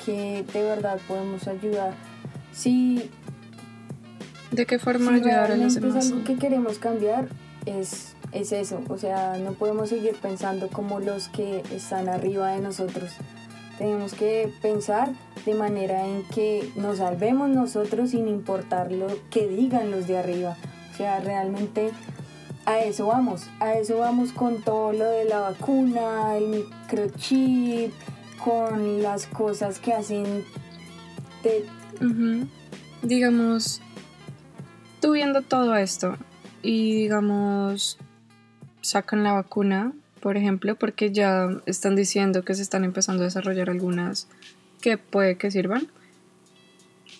que 0.04 0.44
de 0.52 0.62
verdad 0.62 0.98
podemos 1.06 1.46
ayudar. 1.48 1.94
Si, 2.52 3.10
¿De 4.50 4.66
qué 4.66 4.78
forma 4.78 5.10
si 5.10 5.22
ayudar 5.22 5.52
a 5.52 5.56
los 5.56 5.74
demás? 5.74 6.04
es 6.04 6.12
algo 6.12 6.24
que 6.24 6.36
queremos 6.36 6.78
cambiar, 6.78 7.28
es, 7.66 8.14
es 8.32 8.52
eso, 8.52 8.80
o 8.88 8.98
sea, 8.98 9.36
no 9.38 9.52
podemos 9.52 9.88
seguir 9.88 10.16
pensando 10.20 10.68
como 10.68 11.00
los 11.00 11.28
que 11.28 11.62
están 11.72 12.08
arriba 12.08 12.52
de 12.52 12.60
nosotros. 12.60 13.12
Tenemos 13.78 14.14
que 14.14 14.52
pensar 14.62 15.10
de 15.44 15.54
manera 15.54 16.06
en 16.06 16.22
que 16.28 16.70
nos 16.76 16.98
salvemos 16.98 17.48
nosotros 17.48 18.10
sin 18.10 18.28
importar 18.28 18.92
lo 18.92 19.08
que 19.30 19.48
digan 19.48 19.90
los 19.90 20.06
de 20.06 20.18
arriba. 20.18 20.56
O 20.92 20.96
sea, 20.96 21.18
realmente 21.18 21.90
a 22.66 22.80
eso 22.80 23.08
vamos, 23.08 23.48
a 23.60 23.74
eso 23.74 23.98
vamos 23.98 24.32
con 24.32 24.62
todo 24.62 24.92
lo 24.92 25.10
de 25.10 25.24
la 25.24 25.40
vacuna, 25.40 26.36
el 26.36 26.46
microchip, 26.48 27.92
con 28.44 29.02
las 29.02 29.26
cosas 29.26 29.78
que 29.78 29.92
hacen 29.94 30.44
de... 31.42 31.64
Digamos, 33.02 33.80
tú 35.00 35.12
viendo 35.12 35.42
todo 35.42 35.76
esto 35.76 36.16
y 36.62 36.94
digamos, 36.94 37.98
sacan 38.80 39.22
la 39.22 39.32
vacuna, 39.32 39.92
por 40.20 40.36
ejemplo, 40.36 40.74
porque 40.76 41.10
ya 41.12 41.48
están 41.66 41.96
diciendo 41.96 42.42
que 42.44 42.54
se 42.54 42.62
están 42.62 42.84
empezando 42.84 43.22
a 43.22 43.26
desarrollar 43.26 43.70
algunas 43.70 44.28
que 44.80 44.96
puede 44.98 45.36
que 45.36 45.50
sirvan. 45.50 45.88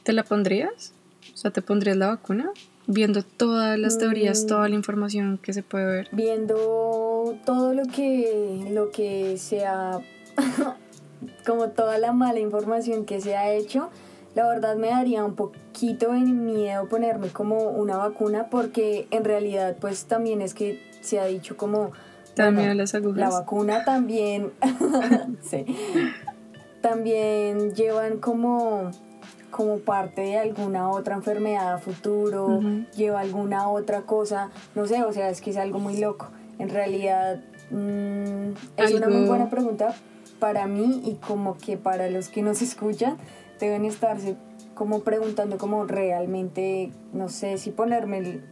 ¿Te 0.02 0.12
la 0.12 0.24
pondrías? 0.24 0.92
O 1.32 1.36
sea, 1.36 1.50
¿te 1.50 1.62
pondrías 1.62 1.96
la 1.96 2.08
vacuna? 2.08 2.50
Viendo 2.86 3.22
todas 3.22 3.78
las 3.78 3.96
teorías, 3.98 4.44
Mm. 4.44 4.46
toda 4.46 4.68
la 4.68 4.74
información 4.74 5.38
que 5.38 5.52
se 5.54 5.62
puede 5.62 5.86
ver. 5.86 6.08
viendo 6.12 7.38
todo 7.46 7.72
lo 7.74 7.84
que 7.84 8.66
lo 8.70 8.90
que 8.90 9.36
se 9.38 9.64
ha 9.66 9.98
como 11.46 11.70
toda 11.70 11.98
la 11.98 12.12
mala 12.12 12.40
información 12.40 13.04
que 13.04 13.20
se 13.20 13.36
ha 13.36 13.50
hecho 13.50 13.90
la 14.34 14.48
verdad 14.48 14.76
me 14.76 14.88
daría 14.88 15.24
un 15.24 15.34
poquito 15.34 16.12
de 16.12 16.20
miedo 16.20 16.88
ponerme 16.88 17.28
como 17.28 17.70
una 17.70 17.96
vacuna 17.96 18.48
porque 18.50 19.06
en 19.10 19.24
realidad 19.24 19.76
pues 19.80 20.06
también 20.06 20.42
es 20.42 20.54
que 20.54 20.80
se 21.00 21.20
ha 21.20 21.26
dicho 21.26 21.56
como 21.56 21.92
¿Te 22.34 22.42
da 22.42 22.48
bueno, 22.48 22.62
miedo 22.62 22.74
las 22.74 22.94
agujas? 22.94 23.16
la 23.16 23.30
vacuna 23.30 23.84
también 23.84 24.52
sí, 25.42 25.64
también 26.80 27.74
llevan 27.74 28.18
como 28.18 28.90
como 29.50 29.78
parte 29.78 30.20
de 30.22 30.36
alguna 30.36 30.90
otra 30.90 31.14
enfermedad 31.14 31.74
a 31.74 31.78
futuro, 31.78 32.60
lleva 32.96 33.20
alguna 33.20 33.68
otra 33.68 34.00
cosa, 34.02 34.50
no 34.74 34.84
sé, 34.88 35.04
o 35.04 35.12
sea, 35.12 35.30
es 35.30 35.40
que 35.40 35.50
es 35.50 35.56
algo 35.58 35.78
muy 35.78 35.96
loco. 35.96 36.26
En 36.58 36.70
realidad, 36.70 37.40
mm, 37.70 38.50
es 38.76 38.94
una 38.94 39.08
muy 39.08 39.28
buena 39.28 39.50
pregunta 39.50 39.94
para 40.44 40.66
mí 40.66 41.00
y 41.06 41.14
como 41.26 41.56
que 41.56 41.78
para 41.78 42.10
los 42.10 42.28
que 42.28 42.42
nos 42.42 42.60
escuchan, 42.60 43.16
deben 43.58 43.86
estarse 43.86 44.36
como 44.74 45.02
preguntando 45.02 45.56
como 45.56 45.86
realmente, 45.86 46.90
no 47.14 47.30
sé 47.30 47.56
si 47.56 47.70
ponerme 47.70 48.42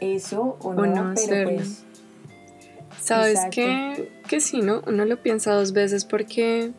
eso 0.00 0.58
o 0.60 0.74
no, 0.74 0.86
no 0.86 0.92
pero 0.92 1.12
hacerlo. 1.12 1.54
pues... 1.54 1.84
Sabes 3.00 3.38
que, 3.52 4.10
que 4.26 4.40
sí, 4.40 4.60
¿no? 4.60 4.82
Uno 4.88 5.04
lo 5.04 5.22
piensa 5.22 5.52
dos 5.54 5.72
veces 5.72 6.04
porque 6.04 6.72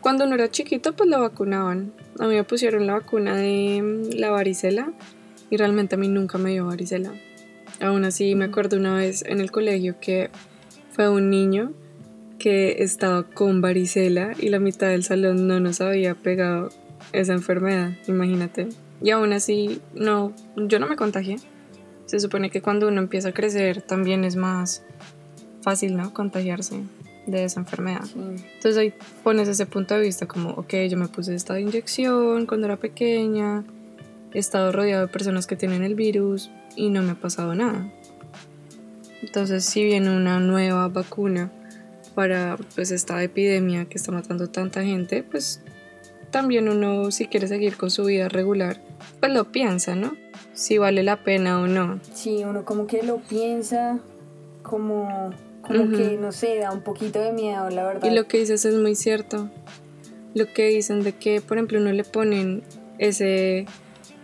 cuando 0.00 0.24
uno 0.24 0.36
era 0.36 0.48
chiquito 0.48 0.94
pues 0.94 1.10
lo 1.10 1.20
vacunaban. 1.20 1.92
A 2.20 2.28
mí 2.28 2.36
me 2.36 2.44
pusieron 2.44 2.86
la 2.86 2.92
vacuna 2.92 3.34
de 3.34 3.82
mm, 3.82 4.20
la 4.20 4.30
varicela 4.30 4.92
y 5.50 5.56
realmente 5.56 5.96
a 5.96 5.98
mí 5.98 6.06
nunca 6.06 6.38
me 6.38 6.50
dio 6.52 6.66
varicela. 6.66 7.12
Aún 7.80 8.04
así 8.04 8.36
me 8.36 8.44
acuerdo 8.44 8.76
una 8.76 8.94
vez 8.94 9.24
en 9.26 9.40
el 9.40 9.50
colegio 9.50 9.96
que 10.00 10.30
fue 10.92 11.08
un 11.08 11.28
niño 11.28 11.72
que 12.42 12.82
estaba 12.82 13.22
con 13.22 13.60
varicela 13.60 14.32
y 14.36 14.48
la 14.48 14.58
mitad 14.58 14.88
del 14.88 15.04
salón 15.04 15.46
no 15.46 15.60
nos 15.60 15.80
había 15.80 16.16
pegado 16.16 16.70
esa 17.12 17.34
enfermedad, 17.34 17.92
imagínate. 18.08 18.68
Y 19.00 19.10
aún 19.10 19.32
así, 19.32 19.80
no, 19.94 20.32
yo 20.56 20.80
no 20.80 20.88
me 20.88 20.96
contagié. 20.96 21.36
Se 22.06 22.18
supone 22.18 22.50
que 22.50 22.60
cuando 22.60 22.88
uno 22.88 23.00
empieza 23.00 23.28
a 23.28 23.32
crecer 23.32 23.80
también 23.80 24.24
es 24.24 24.34
más 24.34 24.82
fácil, 25.62 25.96
¿no? 25.96 26.12
Contagiarse 26.12 26.80
de 27.28 27.44
esa 27.44 27.60
enfermedad. 27.60 28.02
sí. 28.02 28.18
Entonces 28.18 28.76
ahí 28.76 28.92
pones 29.22 29.46
ese 29.46 29.64
punto 29.66 29.94
de 29.94 30.00
vista 30.00 30.26
como, 30.26 30.50
ok, 30.50 30.74
yo 30.90 30.96
me 30.96 31.06
puse 31.06 31.36
esta 31.36 31.60
inyección 31.60 32.46
cuando 32.46 32.66
era 32.66 32.76
pequeña, 32.76 33.62
he 34.34 34.40
estado 34.40 34.72
rodeado 34.72 35.06
de 35.06 35.12
personas 35.12 35.46
que 35.46 35.54
tienen 35.54 35.84
el 35.84 35.94
virus 35.94 36.50
y 36.74 36.88
no 36.88 37.02
me 37.02 37.12
ha 37.12 37.14
pasado 37.14 37.54
nada. 37.54 37.88
Entonces 39.22 39.64
si 39.64 39.84
viene 39.84 40.10
una 40.10 40.40
nueva 40.40 40.88
vacuna 40.88 41.52
para 42.14 42.56
pues 42.74 42.90
esta 42.90 43.22
epidemia 43.22 43.86
que 43.86 43.98
está 43.98 44.12
matando 44.12 44.48
tanta 44.48 44.82
gente, 44.82 45.22
pues 45.22 45.60
también 46.30 46.68
uno 46.68 47.10
si 47.10 47.26
quiere 47.26 47.46
seguir 47.48 47.76
con 47.76 47.90
su 47.90 48.04
vida 48.04 48.28
regular, 48.28 48.80
pues 49.20 49.32
lo 49.32 49.50
piensa, 49.52 49.94
¿no? 49.94 50.12
si 50.54 50.78
vale 50.78 51.02
la 51.02 51.22
pena 51.22 51.60
o 51.60 51.66
no. 51.66 52.00
Sí, 52.12 52.42
uno 52.44 52.64
como 52.64 52.86
que 52.86 53.02
lo 53.02 53.18
piensa, 53.18 53.98
como, 54.62 55.30
como 55.62 55.90
que, 55.90 56.16
no 56.18 56.32
sé, 56.32 56.58
da 56.58 56.72
un 56.72 56.82
poquito 56.82 57.20
de 57.20 57.32
miedo, 57.32 57.68
la 57.70 57.84
verdad. 57.84 58.10
Y 58.10 58.14
lo 58.14 58.26
que 58.26 58.38
dices 58.38 58.64
es 58.64 58.74
muy 58.74 58.94
cierto. 58.94 59.50
Lo 60.34 60.46
que 60.52 60.68
dicen 60.68 61.02
de 61.02 61.12
que, 61.12 61.40
por 61.40 61.56
ejemplo, 61.56 61.78
uno 61.78 61.92
le 61.92 62.04
ponen 62.04 62.62
ese 62.98 63.66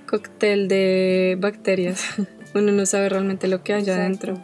cóctel 0.07 0.69
de 0.69 1.37
bacterias, 1.39 2.03
uno 2.55 2.73
no 2.73 2.87
sabe 2.87 3.09
realmente 3.09 3.49
lo 3.49 3.63
que 3.63 3.75
hay 3.75 3.89
adentro. 3.89 4.35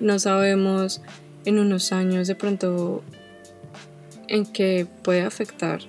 No 0.00 0.18
sabemos 0.18 1.00
en 1.46 1.58
unos 1.58 1.92
años 1.92 2.28
de 2.28 2.34
pronto 2.34 3.02
en 4.28 4.44
qué 4.44 4.86
puede 5.02 5.22
afectar 5.22 5.80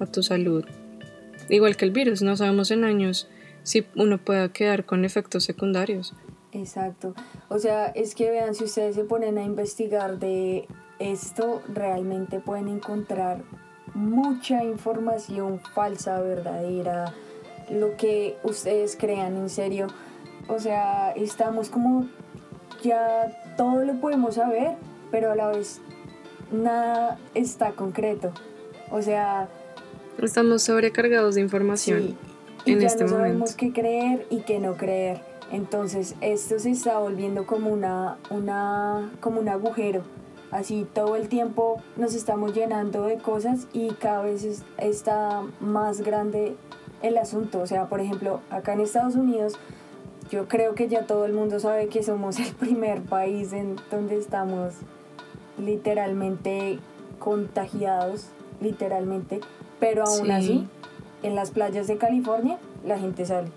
a 0.00 0.06
tu 0.06 0.22
salud. 0.22 0.64
Igual 1.48 1.76
que 1.76 1.84
el 1.84 1.90
virus, 1.90 2.22
no 2.22 2.36
sabemos 2.36 2.70
en 2.70 2.84
años 2.84 3.28
si 3.62 3.86
uno 3.96 4.18
pueda 4.18 4.50
quedar 4.50 4.84
con 4.84 5.04
efectos 5.04 5.44
secundarios. 5.44 6.14
Exacto. 6.52 7.14
O 7.48 7.58
sea, 7.58 7.86
es 7.86 8.14
que 8.14 8.30
vean, 8.30 8.54
si 8.54 8.64
ustedes 8.64 8.94
se 8.94 9.04
ponen 9.04 9.38
a 9.38 9.42
investigar 9.42 10.18
de 10.18 10.68
esto, 10.98 11.62
realmente 11.72 12.40
pueden 12.40 12.68
encontrar 12.68 13.42
mucha 13.94 14.62
información 14.62 15.60
falsa, 15.74 16.20
verdadera, 16.20 17.12
lo 17.70 17.96
que 17.96 18.36
ustedes 18.42 18.96
crean, 18.96 19.36
en 19.36 19.48
serio. 19.48 19.88
O 20.48 20.58
sea, 20.58 21.12
estamos 21.12 21.70
como 21.70 22.08
ya 22.82 23.43
todo 23.56 23.84
lo 23.84 24.00
podemos 24.00 24.36
saber, 24.36 24.76
pero 25.10 25.32
a 25.32 25.36
la 25.36 25.48
vez 25.48 25.80
nada 26.52 27.18
está 27.34 27.72
concreto. 27.72 28.32
O 28.90 29.02
sea, 29.02 29.48
estamos 30.22 30.62
sobrecargados 30.62 31.34
de 31.34 31.40
información 31.40 32.16
y 32.64 32.72
en 32.72 32.80
ya 32.80 32.86
este 32.86 33.04
no 33.04 33.10
sabemos 33.10 33.54
qué 33.54 33.72
creer 33.72 34.26
y 34.30 34.40
qué 34.40 34.58
no 34.58 34.76
creer. 34.76 35.20
Entonces 35.50 36.14
esto 36.20 36.58
se 36.58 36.70
está 36.70 36.98
volviendo 36.98 37.46
como 37.46 37.70
una, 37.70 38.18
una, 38.30 39.12
como 39.20 39.40
un 39.40 39.48
agujero. 39.48 40.02
Así 40.50 40.86
todo 40.92 41.16
el 41.16 41.28
tiempo 41.28 41.82
nos 41.96 42.14
estamos 42.14 42.54
llenando 42.54 43.02
de 43.06 43.18
cosas 43.18 43.66
y 43.72 43.90
cada 43.94 44.22
vez 44.22 44.62
está 44.78 45.42
más 45.60 46.00
grande 46.00 46.56
el 47.02 47.18
asunto. 47.18 47.60
O 47.60 47.66
sea, 47.66 47.88
por 47.88 48.00
ejemplo, 48.00 48.40
acá 48.50 48.72
en 48.72 48.80
Estados 48.80 49.16
Unidos, 49.16 49.58
yo 50.30 50.48
creo 50.48 50.74
que 50.74 50.88
ya 50.88 51.06
todo 51.06 51.24
el 51.26 51.32
mundo 51.32 51.60
sabe 51.60 51.88
que 51.88 52.02
somos 52.02 52.38
el 52.38 52.52
primer 52.58 53.02
país 53.02 53.52
en 53.52 53.76
donde 53.90 54.18
estamos 54.18 54.74
literalmente 55.58 56.78
contagiados, 57.18 58.26
literalmente, 58.60 59.40
pero 59.80 60.04
aún 60.04 60.30
así, 60.30 60.66
en 61.22 61.34
las 61.34 61.50
playas 61.50 61.86
de 61.86 61.96
California, 61.96 62.58
la 62.84 62.98
gente 62.98 63.24
sale. 63.24 63.48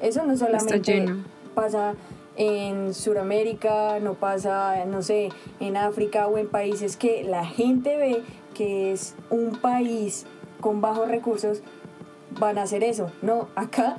Eso 0.00 0.24
no 0.26 0.36
solamente 0.36 1.06
pasa 1.54 1.94
en 2.36 2.94
Sudamérica, 2.94 4.00
no 4.00 4.14
pasa, 4.14 4.84
no 4.86 5.02
sé, 5.02 5.28
en 5.60 5.76
África 5.76 6.26
o 6.26 6.36
en 6.36 6.48
países 6.48 6.96
que 6.96 7.22
la 7.22 7.46
gente 7.46 7.96
ve 7.96 8.22
que 8.54 8.92
es 8.92 9.14
un 9.30 9.56
país 9.56 10.26
con 10.60 10.80
bajos 10.80 11.08
recursos, 11.08 11.62
van 12.38 12.58
a 12.58 12.62
hacer 12.62 12.82
eso. 12.82 13.10
No, 13.22 13.48
acá 13.54 13.98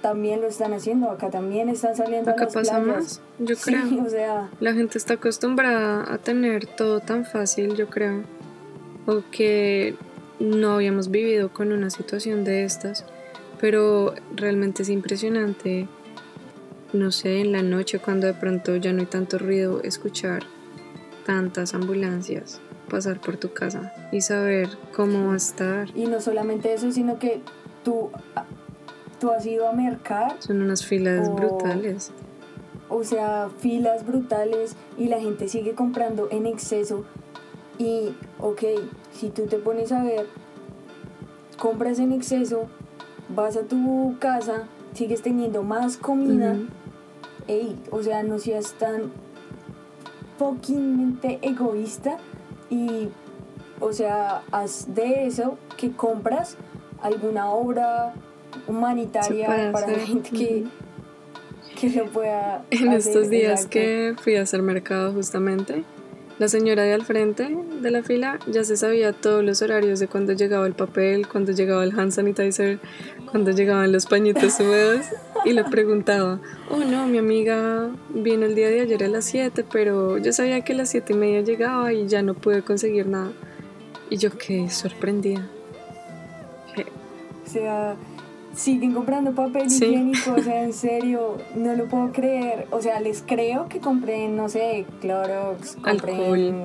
también 0.00 0.40
lo 0.40 0.46
están 0.46 0.72
haciendo, 0.72 1.10
acá 1.10 1.30
también 1.30 1.68
están 1.68 1.96
saliendo 1.96 2.30
acá 2.30 2.42
a 2.42 2.44
las 2.46 2.54
pasa 2.54 2.78
más, 2.80 3.20
yo 3.38 3.56
creo. 3.56 4.04
o 4.04 4.08
sea, 4.08 4.50
la 4.60 4.72
gente 4.74 4.98
está 4.98 5.14
acostumbrada 5.14 6.12
a 6.12 6.18
tener 6.18 6.66
todo 6.66 7.00
tan 7.00 7.24
fácil, 7.24 7.74
yo 7.74 7.88
creo. 7.88 8.22
O 9.06 9.22
que 9.30 9.94
no 10.38 10.72
habíamos 10.72 11.10
vivido 11.10 11.52
con 11.52 11.72
una 11.72 11.90
situación 11.90 12.44
de 12.44 12.64
estas, 12.64 13.04
pero 13.60 14.14
realmente 14.34 14.82
es 14.82 14.88
impresionante, 14.88 15.88
no 16.92 17.10
sé, 17.10 17.40
en 17.40 17.52
la 17.52 17.62
noche 17.62 17.98
cuando 17.98 18.26
de 18.26 18.34
pronto 18.34 18.76
ya 18.76 18.92
no 18.92 19.00
hay 19.00 19.06
tanto 19.06 19.38
ruido, 19.38 19.82
escuchar 19.82 20.44
tantas 21.26 21.74
ambulancias 21.74 22.60
pasar 22.90 23.20
por 23.20 23.38
tu 23.38 23.54
casa 23.54 23.94
y 24.12 24.20
saber 24.20 24.68
cómo 24.94 25.28
va 25.28 25.34
a 25.34 25.36
estar. 25.38 25.88
Y 25.96 26.06
no 26.06 26.20
solamente 26.20 26.74
eso, 26.74 26.92
sino 26.92 27.18
que 27.18 27.40
tú, 27.82 28.10
tú 29.20 29.30
has 29.30 29.46
ido 29.46 29.68
a 29.68 29.72
mercar. 29.72 30.36
Son 30.40 30.60
unas 30.60 30.84
filas 30.84 31.32
brutales. 31.32 32.10
O 32.88 33.04
sea, 33.04 33.48
filas 33.58 34.04
brutales 34.04 34.74
y 34.98 35.06
la 35.06 35.20
gente 35.20 35.46
sigue 35.48 35.74
comprando 35.74 36.28
en 36.32 36.46
exceso. 36.46 37.04
Y, 37.78 38.16
ok, 38.40 38.62
si 39.12 39.28
tú 39.28 39.46
te 39.46 39.58
pones 39.58 39.92
a 39.92 40.02
ver, 40.02 40.26
compras 41.58 42.00
en 42.00 42.12
exceso, 42.12 42.66
vas 43.28 43.56
a 43.56 43.62
tu 43.62 44.16
casa, 44.18 44.64
sigues 44.94 45.22
teniendo 45.22 45.62
más 45.62 45.96
comida. 45.96 46.56
Ey, 47.46 47.80
o 47.90 48.02
sea, 48.02 48.22
no 48.22 48.38
seas 48.38 48.74
tan 48.74 49.12
poquamente 50.38 51.38
egoísta 51.42 52.16
y, 52.70 53.08
o 53.78 53.92
sea, 53.92 54.42
haz 54.50 54.94
de 54.94 55.26
eso 55.26 55.58
que 55.76 55.92
compras 55.92 56.56
alguna 57.02 57.50
obra 57.50 58.14
humanitaria 58.66 59.70
para 59.72 59.86
la 59.86 59.98
gente 59.98 60.30
que, 60.30 60.64
que 61.78 61.90
lo 61.90 62.06
pueda 62.06 62.64
En 62.70 62.92
estos 62.92 63.28
días 63.30 63.66
que 63.66 64.14
fui 64.22 64.36
a 64.36 64.42
hacer 64.42 64.62
mercado 64.62 65.12
justamente, 65.12 65.84
la 66.40 66.48
señora 66.48 66.84
de 66.84 66.94
al 66.94 67.04
frente 67.04 67.54
de 67.82 67.90
la 67.90 68.02
fila 68.02 68.38
ya 68.46 68.64
se 68.64 68.78
sabía 68.78 69.12
todos 69.12 69.44
los 69.44 69.60
horarios 69.60 70.00
de 70.00 70.08
cuando 70.08 70.32
llegaba 70.32 70.66
el 70.66 70.72
papel, 70.72 71.28
cuando 71.28 71.52
llegaba 71.52 71.84
el 71.84 71.98
hand 71.98 72.12
sanitizer, 72.12 72.78
cuando 73.30 73.50
llegaban 73.50 73.92
los 73.92 74.06
pañitos 74.06 74.58
húmedos 74.58 75.04
y 75.44 75.52
le 75.52 75.64
preguntaba, 75.64 76.40
oh 76.70 76.78
no, 76.78 77.06
mi 77.06 77.18
amiga 77.18 77.90
vino 78.08 78.46
el 78.46 78.54
día 78.54 78.70
de 78.70 78.80
ayer 78.80 79.04
a 79.04 79.08
las 79.08 79.26
7, 79.26 79.66
pero 79.70 80.16
yo 80.16 80.32
sabía 80.32 80.62
que 80.62 80.72
a 80.72 80.76
las 80.76 80.88
7 80.88 81.12
y 81.12 81.16
media 81.16 81.42
llegaba 81.42 81.92
y 81.92 82.06
ya 82.06 82.22
no 82.22 82.32
pude 82.32 82.62
conseguir 82.62 83.06
nada. 83.06 83.32
Y 84.08 84.16
yo 84.16 84.30
quedé 84.30 84.70
sorprendida. 84.70 85.46
O 87.46 87.52
sea, 87.52 87.96
siguen 88.54 88.92
comprando 88.92 89.32
papel 89.32 89.66
higiénico, 89.66 90.34
o 90.36 90.42
sea, 90.42 90.62
en 90.62 90.72
serio, 90.72 91.38
no 91.54 91.74
lo 91.74 91.86
puedo 91.86 92.12
creer. 92.12 92.66
O 92.70 92.80
sea, 92.80 93.00
les 93.00 93.22
creo 93.22 93.68
que 93.68 93.80
compren, 93.80 94.36
no 94.36 94.48
sé, 94.48 94.86
Clorox, 95.00 95.76
compren 95.76 96.14
alcohol, 96.14 96.62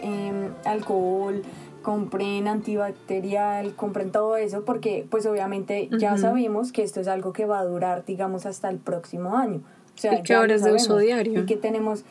em, 0.00 0.50
alcohol 0.64 1.42
compren 1.86 2.48
antibacterial, 2.48 3.76
compren 3.76 4.10
todo 4.10 4.36
eso, 4.36 4.64
porque 4.64 5.06
pues 5.08 5.24
obviamente 5.24 5.88
ya 6.00 6.18
sabemos 6.18 6.72
que 6.72 6.82
esto 6.82 7.00
es 7.00 7.06
algo 7.06 7.32
que 7.32 7.46
va 7.46 7.60
a 7.60 7.64
durar, 7.64 8.04
digamos, 8.04 8.44
hasta 8.44 8.68
el 8.70 8.78
próximo 8.78 9.36
año. 9.36 9.62
O 9.94 9.98
sea, 9.98 10.18
y 10.18 10.22
que 10.24 10.34
ahora 10.34 10.56
es 10.56 10.64
de 10.64 10.72
uso 10.72 10.98
diario. 10.98 11.42
Y 11.42 11.46
que 11.46 11.56
tenemos... 11.56 12.04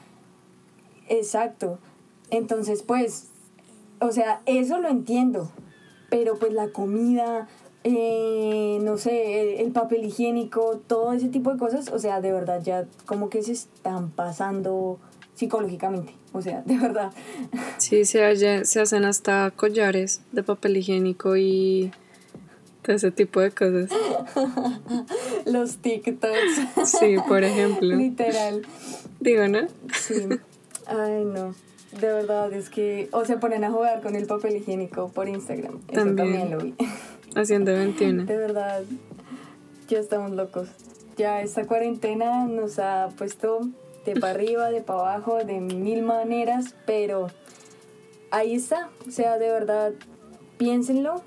Exacto. 1.09 1.77
Entonces, 2.29 2.83
pues, 2.83 3.27
o 3.99 4.13
sea, 4.13 4.41
eso 4.45 4.79
lo 4.79 4.87
entiendo, 4.87 5.51
pero 6.09 6.35
pues 6.39 6.53
la 6.53 6.69
comida, 6.69 7.49
eh, 7.83 8.64
no 8.95 9.01
sé, 9.01 9.61
el, 9.61 9.73
papel 9.73 10.05
higiénico, 10.05 10.81
todo 10.87 11.11
ese 11.11 11.27
tipo 11.27 11.51
de 11.51 11.59
cosas, 11.59 11.89
o 11.89 11.99
sea, 11.99 12.21
de 12.21 12.31
verdad 12.31 12.63
ya 12.63 12.85
como 13.05 13.29
que 13.29 13.43
se 13.43 13.51
están 13.51 14.09
pasando 14.09 14.99
psicológicamente, 15.33 16.15
o 16.31 16.41
sea, 16.41 16.61
de 16.65 16.77
verdad. 16.77 17.11
Sí, 17.77 18.05
se, 18.05 18.63
se 18.63 18.79
hacen 18.79 19.03
hasta 19.03 19.51
collares 19.51 20.21
de 20.31 20.43
papel 20.43 20.77
higiénico 20.77 21.35
y 21.35 21.91
ese 22.87 23.11
tipo 23.11 23.41
de 23.41 23.51
cosas. 23.51 23.89
Los 25.45 25.75
TikToks. 25.79 26.85
Sí, 26.85 27.17
por 27.27 27.43
ejemplo. 27.43 27.97
Literal. 27.97 28.61
Digo, 29.19 29.45
¿no? 29.49 29.67
Sí. 29.93 30.29
Ay, 30.85 31.25
no. 31.25 31.53
De 31.99 32.07
verdad, 32.07 32.53
es 32.53 32.69
que. 32.69 33.09
O 33.11 33.25
se 33.25 33.35
ponen 33.35 33.65
a 33.65 33.71
jugar 33.71 34.01
con 34.01 34.15
el 34.15 34.25
papel 34.25 34.55
higiénico 34.55 35.09
por 35.09 35.27
Instagram. 35.27 35.81
Eso 35.89 36.15
también 36.15 36.51
lo 36.51 36.59
vi. 36.59 36.75
Haciendo 37.35 37.73
21. 37.73 38.23
De 38.25 38.37
verdad, 38.37 38.83
ya 39.89 39.99
estamos 39.99 40.31
locos. 40.31 40.69
Ya 41.17 41.41
esta 41.41 41.67
cuarentena 41.67 42.45
nos 42.45 42.79
ha 42.79 43.09
puesto 43.17 43.59
de 44.05 44.15
para 44.15 44.31
arriba, 44.31 44.69
de 44.69 44.81
para 44.81 44.99
abajo, 44.99 45.43
de 45.43 45.59
mil 45.59 46.01
maneras, 46.01 46.75
pero 46.85 47.27
ahí 48.31 48.55
está. 48.55 48.89
O 49.05 49.11
sea, 49.11 49.37
de 49.37 49.49
verdad, 49.49 49.91
piénsenlo. 50.57 51.23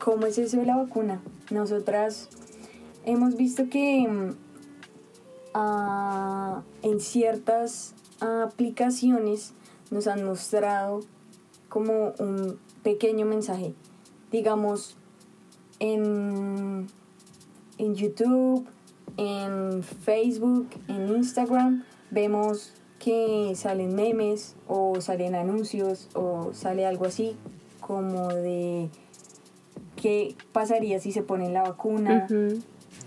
¿Cómo 0.00 0.26
es 0.26 0.36
eso 0.36 0.56
de 0.56 0.66
la 0.66 0.76
vacuna? 0.76 1.22
Nosotras 1.50 2.28
hemos 3.04 3.36
visto 3.36 3.68
que 3.70 4.04
mm, 4.08 4.34
ah, 5.54 6.62
en 6.82 6.98
ciertas 6.98 7.94
aplicaciones 8.20 9.52
nos 9.92 10.08
han 10.08 10.24
mostrado 10.24 11.02
como 11.68 12.14
un 12.18 12.58
pequeño 12.82 13.26
mensaje. 13.26 13.74
Digamos, 14.32 14.96
en, 15.80 16.86
en 17.78 17.94
YouTube, 17.94 18.66
en 19.16 19.82
Facebook, 19.82 20.68
en 20.88 21.08
Instagram, 21.08 21.84
vemos 22.10 22.72
que 22.98 23.52
salen 23.56 23.94
memes 23.94 24.54
o 24.66 25.00
salen 25.00 25.34
anuncios 25.34 26.08
o 26.14 26.52
sale 26.54 26.86
algo 26.86 27.04
así 27.04 27.36
como 27.80 28.28
de 28.28 28.88
qué 29.94 30.34
pasaría 30.52 30.98
si 31.00 31.12
se 31.12 31.22
pone 31.22 31.50
la 31.50 31.62
vacuna, 31.62 32.26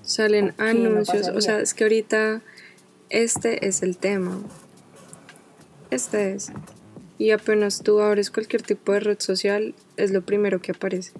Salen 0.02 0.54
anuncios, 0.58 1.28
o 1.28 1.42
sea, 1.42 1.60
es 1.60 1.74
que 1.74 1.84
ahorita 1.84 2.42
este 3.10 3.68
es 3.68 3.84
el 3.84 3.98
tema. 3.98 4.40
Este 5.92 6.34
es. 6.34 6.52
Y 7.20 7.32
apenas 7.32 7.82
tú 7.84 8.00
abres 8.00 8.32
cualquier 8.32 8.62
tipo 8.62 8.94
de 8.94 9.02
red 9.02 9.20
social, 9.20 9.76
es 9.98 10.12
lo 10.12 10.22
primero 10.22 10.62
que 10.62 10.72
aparece. 10.72 11.12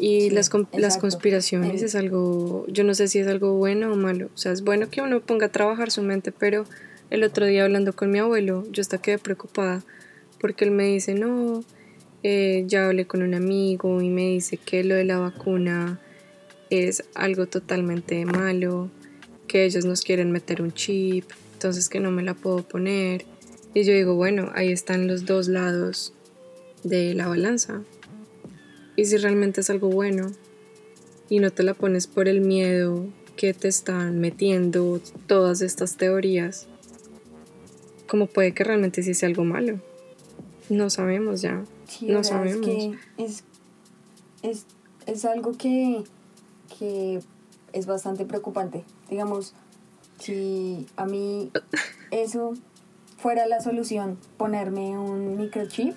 Y 0.00 0.30
las, 0.30 0.50
las 0.72 0.96
conspiraciones 0.96 1.82
es 1.82 1.94
algo, 1.94 2.64
yo 2.68 2.84
no 2.84 2.94
sé 2.94 3.06
si 3.06 3.18
es 3.18 3.28
algo 3.28 3.54
bueno 3.54 3.92
o 3.92 3.96
malo. 3.96 4.30
O 4.34 4.38
sea, 4.38 4.50
es 4.52 4.62
bueno 4.62 4.88
que 4.88 5.02
uno 5.02 5.20
ponga 5.20 5.46
a 5.46 5.52
trabajar 5.52 5.90
su 5.90 6.02
mente, 6.02 6.32
pero 6.32 6.64
el 7.10 7.22
otro 7.22 7.44
día 7.44 7.64
hablando 7.64 7.92
con 7.92 8.10
mi 8.10 8.18
abuelo, 8.18 8.64
yo 8.72 8.80
hasta 8.80 8.98
quedé 8.98 9.18
preocupada 9.18 9.84
porque 10.40 10.64
él 10.64 10.70
me 10.70 10.84
dice, 10.84 11.14
no, 11.14 11.62
eh, 12.22 12.64
ya 12.66 12.86
hablé 12.86 13.06
con 13.06 13.22
un 13.22 13.34
amigo 13.34 14.00
y 14.00 14.08
me 14.08 14.28
dice 14.28 14.56
que 14.56 14.82
lo 14.84 14.94
de 14.94 15.04
la 15.04 15.18
vacuna 15.18 16.00
es 16.70 17.04
algo 17.14 17.46
totalmente 17.46 18.24
malo, 18.24 18.90
que 19.46 19.64
ellos 19.64 19.84
nos 19.84 20.02
quieren 20.02 20.30
meter 20.32 20.62
un 20.62 20.72
chip, 20.72 21.24
entonces 21.52 21.88
que 21.88 22.00
no 22.00 22.10
me 22.10 22.22
la 22.22 22.34
puedo 22.34 22.62
poner. 22.62 23.26
Y 23.74 23.84
yo 23.84 23.92
digo, 23.92 24.14
bueno, 24.14 24.50
ahí 24.54 24.72
están 24.72 25.06
los 25.06 25.26
dos 25.26 25.48
lados 25.48 26.14
de 26.82 27.14
la 27.14 27.28
balanza. 27.28 27.82
Y 29.00 29.06
si 29.06 29.16
realmente 29.16 29.62
es 29.62 29.70
algo 29.70 29.88
bueno 29.88 30.30
y 31.30 31.38
no 31.38 31.50
te 31.50 31.62
la 31.62 31.72
pones 31.72 32.06
por 32.06 32.28
el 32.28 32.42
miedo 32.42 33.06
que 33.34 33.54
te 33.54 33.66
están 33.66 34.20
metiendo 34.20 35.00
todas 35.26 35.62
estas 35.62 35.96
teorías, 35.96 36.66
¿cómo 38.06 38.26
puede 38.26 38.52
que 38.52 38.62
realmente 38.62 39.02
sí 39.02 39.14
sea 39.14 39.30
algo 39.30 39.42
malo? 39.44 39.80
No 40.68 40.90
sabemos 40.90 41.40
ya. 41.40 41.64
no 42.02 42.22
sabemos. 42.22 42.68
Es, 43.16 43.44
es, 44.42 44.66
es, 45.06 45.24
algo 45.24 45.56
que, 45.56 46.04
que 46.78 47.20
es 47.72 47.86
bastante 47.86 48.26
preocupante. 48.26 48.84
Digamos, 49.08 49.54
si 50.18 50.86
a 50.96 51.06
mí 51.06 51.50
eso 52.10 52.52
fuera 53.16 53.46
la 53.46 53.62
solución, 53.62 54.18
ponerme 54.36 54.98
un 54.98 55.38
microchip, 55.38 55.94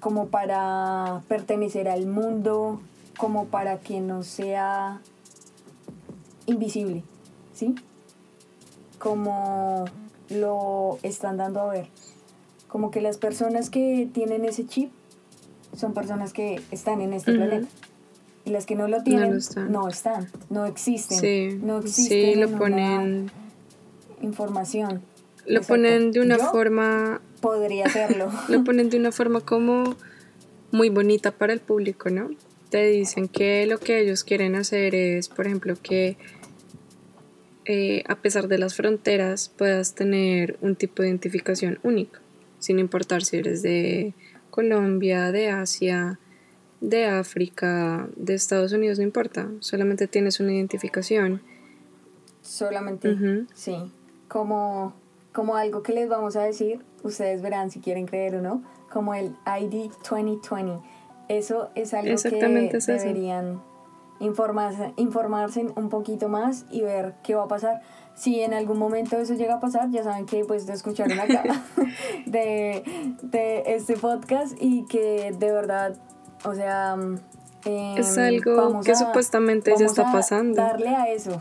como 0.00 0.28
para 0.28 1.22
pertenecer 1.28 1.88
al 1.88 2.06
mundo, 2.06 2.80
como 3.18 3.46
para 3.46 3.80
que 3.80 4.00
no 4.00 4.22
sea 4.22 5.00
invisible, 6.46 7.02
¿sí? 7.54 7.74
Como 8.98 9.84
lo 10.30 10.98
están 11.02 11.36
dando 11.36 11.60
a 11.60 11.72
ver. 11.72 11.88
Como 12.68 12.90
que 12.90 13.00
las 13.00 13.18
personas 13.18 13.68
que 13.68 14.08
tienen 14.12 14.44
ese 14.44 14.66
chip 14.66 14.90
son 15.76 15.92
personas 15.92 16.32
que 16.32 16.60
están 16.70 17.00
en 17.00 17.12
este 17.12 17.32
planeta. 17.32 17.68
Y 18.44 18.50
las 18.50 18.64
que 18.64 18.74
no 18.74 18.88
lo 18.88 19.02
tienen 19.02 19.38
no, 19.68 19.88
están, 19.88 20.30
no 20.48 20.64
existen. 20.64 21.18
Sí, 21.18 21.58
no 21.62 21.78
existen. 21.78 22.34
Sí, 22.34 22.34
lo 22.36 22.50
ponen. 22.50 23.30
Información. 24.22 25.02
Lo 25.46 25.62
ponen 25.62 26.10
de 26.12 26.20
una 26.20 26.38
forma 26.38 27.20
podría 27.40 27.86
hacerlo. 27.86 28.30
Lo 28.48 28.64
ponen 28.64 28.90
de 28.90 28.98
una 28.98 29.12
forma 29.12 29.40
como 29.40 29.96
muy 30.70 30.88
bonita 30.88 31.32
para 31.32 31.52
el 31.52 31.60
público, 31.60 32.10
¿no? 32.10 32.30
Te 32.70 32.86
dicen 32.86 33.26
que 33.28 33.66
lo 33.66 33.78
que 33.78 34.00
ellos 34.00 34.22
quieren 34.22 34.54
hacer 34.54 34.94
es, 34.94 35.28
por 35.28 35.46
ejemplo, 35.46 35.74
que 35.82 36.16
eh, 37.64 38.04
a 38.06 38.16
pesar 38.16 38.46
de 38.48 38.58
las 38.58 38.74
fronteras 38.74 39.48
puedas 39.48 39.94
tener 39.94 40.56
un 40.60 40.76
tipo 40.76 41.02
de 41.02 41.08
identificación 41.08 41.80
único, 41.82 42.18
sin 42.60 42.78
importar 42.78 43.24
si 43.24 43.38
eres 43.38 43.62
de 43.62 44.14
Colombia, 44.50 45.32
de 45.32 45.50
Asia, 45.50 46.18
de 46.80 47.06
África, 47.06 48.08
de 48.16 48.34
Estados 48.34 48.72
Unidos, 48.72 48.98
no 48.98 49.04
importa, 49.04 49.50
solamente 49.60 50.06
tienes 50.06 50.40
una 50.40 50.52
identificación. 50.52 51.42
Solamente, 52.42 53.46
sí, 53.54 53.76
como, 54.28 54.94
como 55.32 55.56
algo 55.56 55.82
que 55.82 55.92
les 55.92 56.08
vamos 56.08 56.36
a 56.36 56.42
decir 56.42 56.80
ustedes 57.02 57.42
verán 57.42 57.70
si 57.70 57.80
quieren 57.80 58.06
creer 58.06 58.36
o 58.36 58.42
no, 58.42 58.62
como 58.90 59.14
el 59.14 59.36
ID 59.46 59.90
2020. 60.08 60.80
Eso 61.28 61.70
es 61.74 61.94
algo 61.94 62.16
que 62.20 62.30
deberían 62.86 63.62
informarse, 64.18 64.92
informarse 64.96 65.66
un 65.74 65.88
poquito 65.88 66.28
más 66.28 66.66
y 66.70 66.82
ver 66.82 67.14
qué 67.22 67.34
va 67.34 67.44
a 67.44 67.48
pasar. 67.48 67.80
Si 68.14 68.40
en 68.40 68.52
algún 68.52 68.78
momento 68.78 69.16
eso 69.16 69.34
llega 69.34 69.54
a 69.54 69.60
pasar, 69.60 69.90
ya 69.90 70.02
saben 70.02 70.26
que 70.26 70.44
pues 70.44 70.66
de 70.66 70.74
escucharon 70.74 71.18
acá 71.18 71.64
de, 72.26 72.82
de 73.22 73.62
este 73.66 73.96
podcast 73.96 74.54
y 74.60 74.84
que 74.86 75.32
de 75.38 75.52
verdad, 75.52 75.96
o 76.44 76.54
sea... 76.54 76.96
es 77.64 78.16
em, 78.16 78.24
algo 78.24 78.80
que 78.80 78.94
supuestamente 78.94 79.72
ya 79.78 79.86
está 79.86 80.12
pasando. 80.12 80.56
Darle 80.60 80.88
a 80.88 81.08
eso. 81.10 81.40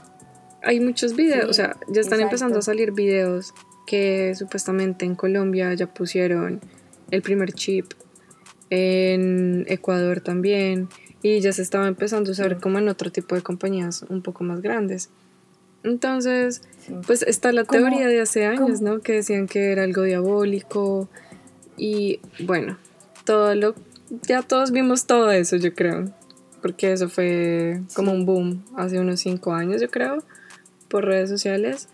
Hay 0.61 0.79
muchos 0.79 1.15
videos, 1.15 1.49
o 1.49 1.53
sea, 1.53 1.77
ya 1.87 2.01
están 2.01 2.21
empezando 2.21 2.59
a 2.59 2.61
salir 2.61 2.91
videos 2.91 3.53
que 3.89 4.35
supuestamente 4.35 5.03
en 5.03 5.15
Colombia 5.15 5.73
ya 5.73 5.91
pusieron 5.91 6.61
el 7.09 7.23
primer 7.23 7.53
chip, 7.53 7.87
en 8.69 9.65
Ecuador 9.67 10.21
también, 10.21 10.89
y 11.23 11.39
ya 11.39 11.51
se 11.53 11.63
estaba 11.63 11.87
empezando 11.87 12.29
a 12.29 12.33
usar 12.33 12.59
como 12.59 12.77
en 12.77 12.87
otro 12.87 13.11
tipo 13.11 13.33
de 13.33 13.41
compañías 13.41 14.05
un 14.07 14.21
poco 14.21 14.43
más 14.43 14.61
grandes. 14.61 15.09
Entonces, 15.83 16.61
pues 17.07 17.23
está 17.23 17.51
la 17.51 17.63
teoría 17.63 18.05
de 18.05 18.21
hace 18.21 18.45
años, 18.45 18.79
¿no? 18.81 18.99
Que 18.99 19.13
decían 19.13 19.47
que 19.47 19.71
era 19.71 19.85
algo 19.85 20.03
diabólico 20.03 21.09
y 21.75 22.19
bueno, 22.45 22.77
todo 23.25 23.55
lo 23.55 23.73
ya 24.21 24.43
todos 24.43 24.71
vimos 24.71 25.07
todo 25.07 25.31
eso, 25.31 25.55
yo 25.55 25.73
creo, 25.73 26.13
porque 26.61 26.91
eso 26.91 27.09
fue 27.09 27.81
como 27.95 28.11
un 28.11 28.27
boom 28.27 28.63
hace 28.77 28.99
unos 28.99 29.19
cinco 29.21 29.53
años, 29.53 29.81
yo 29.81 29.89
creo, 29.89 30.23
por 30.89 31.05
redes 31.05 31.29
sociales 31.29 31.87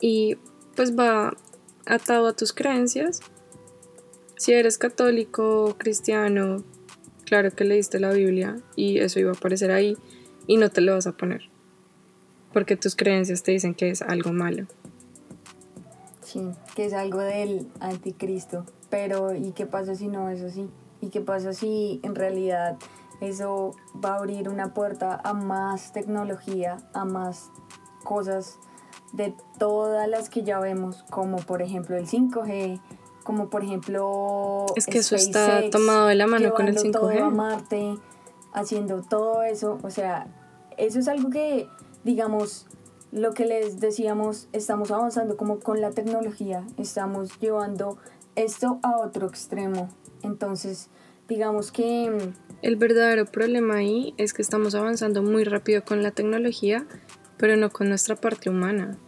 y 0.00 0.36
pues 0.76 0.96
va 0.96 1.36
atado 1.86 2.28
a 2.28 2.32
tus 2.32 2.52
creencias. 2.52 3.20
Si 4.36 4.52
eres 4.52 4.78
católico, 4.78 5.74
cristiano, 5.78 6.62
claro 7.24 7.50
que 7.50 7.64
leíste 7.64 7.98
la 7.98 8.12
Biblia 8.12 8.56
y 8.76 8.98
eso 8.98 9.18
iba 9.18 9.30
a 9.30 9.34
aparecer 9.34 9.70
ahí 9.70 9.96
y 10.46 10.56
no 10.56 10.70
te 10.70 10.80
lo 10.80 10.94
vas 10.94 11.06
a 11.06 11.12
poner. 11.12 11.50
Porque 12.52 12.76
tus 12.76 12.94
creencias 12.94 13.42
te 13.42 13.52
dicen 13.52 13.74
que 13.74 13.90
es 13.90 14.02
algo 14.02 14.32
malo. 14.32 14.66
Sí, 16.22 16.42
que 16.76 16.84
es 16.84 16.92
algo 16.92 17.18
del 17.20 17.68
anticristo. 17.80 18.64
Pero 18.90 19.34
¿y 19.34 19.52
qué 19.52 19.66
pasa 19.66 19.94
si 19.94 20.08
no 20.08 20.30
es 20.30 20.42
así? 20.42 20.68
¿Y 21.00 21.08
qué 21.08 21.20
pasa 21.20 21.52
si 21.52 22.00
en 22.02 22.14
realidad 22.14 22.76
eso 23.20 23.74
va 24.02 24.14
a 24.14 24.18
abrir 24.18 24.48
una 24.48 24.74
puerta 24.74 25.20
a 25.22 25.34
más 25.34 25.92
tecnología, 25.92 26.78
a 26.92 27.04
más 27.04 27.50
cosas 28.04 28.58
de 29.12 29.34
todas 29.58 30.08
las 30.08 30.28
que 30.28 30.42
ya 30.42 30.60
vemos, 30.60 31.04
como 31.10 31.38
por 31.38 31.62
ejemplo 31.62 31.96
el 31.96 32.06
5G, 32.06 32.80
como 33.24 33.50
por 33.50 33.62
ejemplo... 33.62 34.66
Es 34.76 34.86
que 34.86 34.98
eso 34.98 35.16
está 35.16 35.68
tomado 35.70 36.06
de 36.06 36.14
la 36.14 36.26
mano 36.26 36.54
con 36.54 36.68
el 36.68 36.76
5G. 36.76 36.92
Todo 36.92 37.24
a 37.24 37.30
Marte, 37.30 37.94
haciendo 38.52 39.02
todo 39.02 39.42
eso, 39.42 39.78
o 39.82 39.90
sea, 39.90 40.28
eso 40.76 40.98
es 40.98 41.08
algo 41.08 41.30
que, 41.30 41.68
digamos, 42.04 42.66
lo 43.12 43.32
que 43.32 43.46
les 43.46 43.80
decíamos, 43.80 44.48
estamos 44.52 44.90
avanzando 44.90 45.36
como 45.36 45.60
con 45.60 45.80
la 45.80 45.90
tecnología, 45.90 46.64
estamos 46.76 47.38
llevando 47.40 47.98
esto 48.34 48.78
a 48.82 48.98
otro 48.98 49.26
extremo. 49.26 49.88
Entonces, 50.22 50.88
digamos 51.28 51.72
que... 51.72 52.32
El 52.62 52.76
verdadero 52.76 53.24
problema 53.26 53.76
ahí 53.76 54.14
es 54.16 54.32
que 54.32 54.42
estamos 54.42 54.74
avanzando 54.74 55.22
muy 55.22 55.44
rápido 55.44 55.84
con 55.84 56.02
la 56.02 56.10
tecnología 56.10 56.86
pero 57.38 57.56
no 57.56 57.70
con 57.70 57.88
nuestra 57.88 58.16
parte 58.16 58.50
humana. 58.50 58.98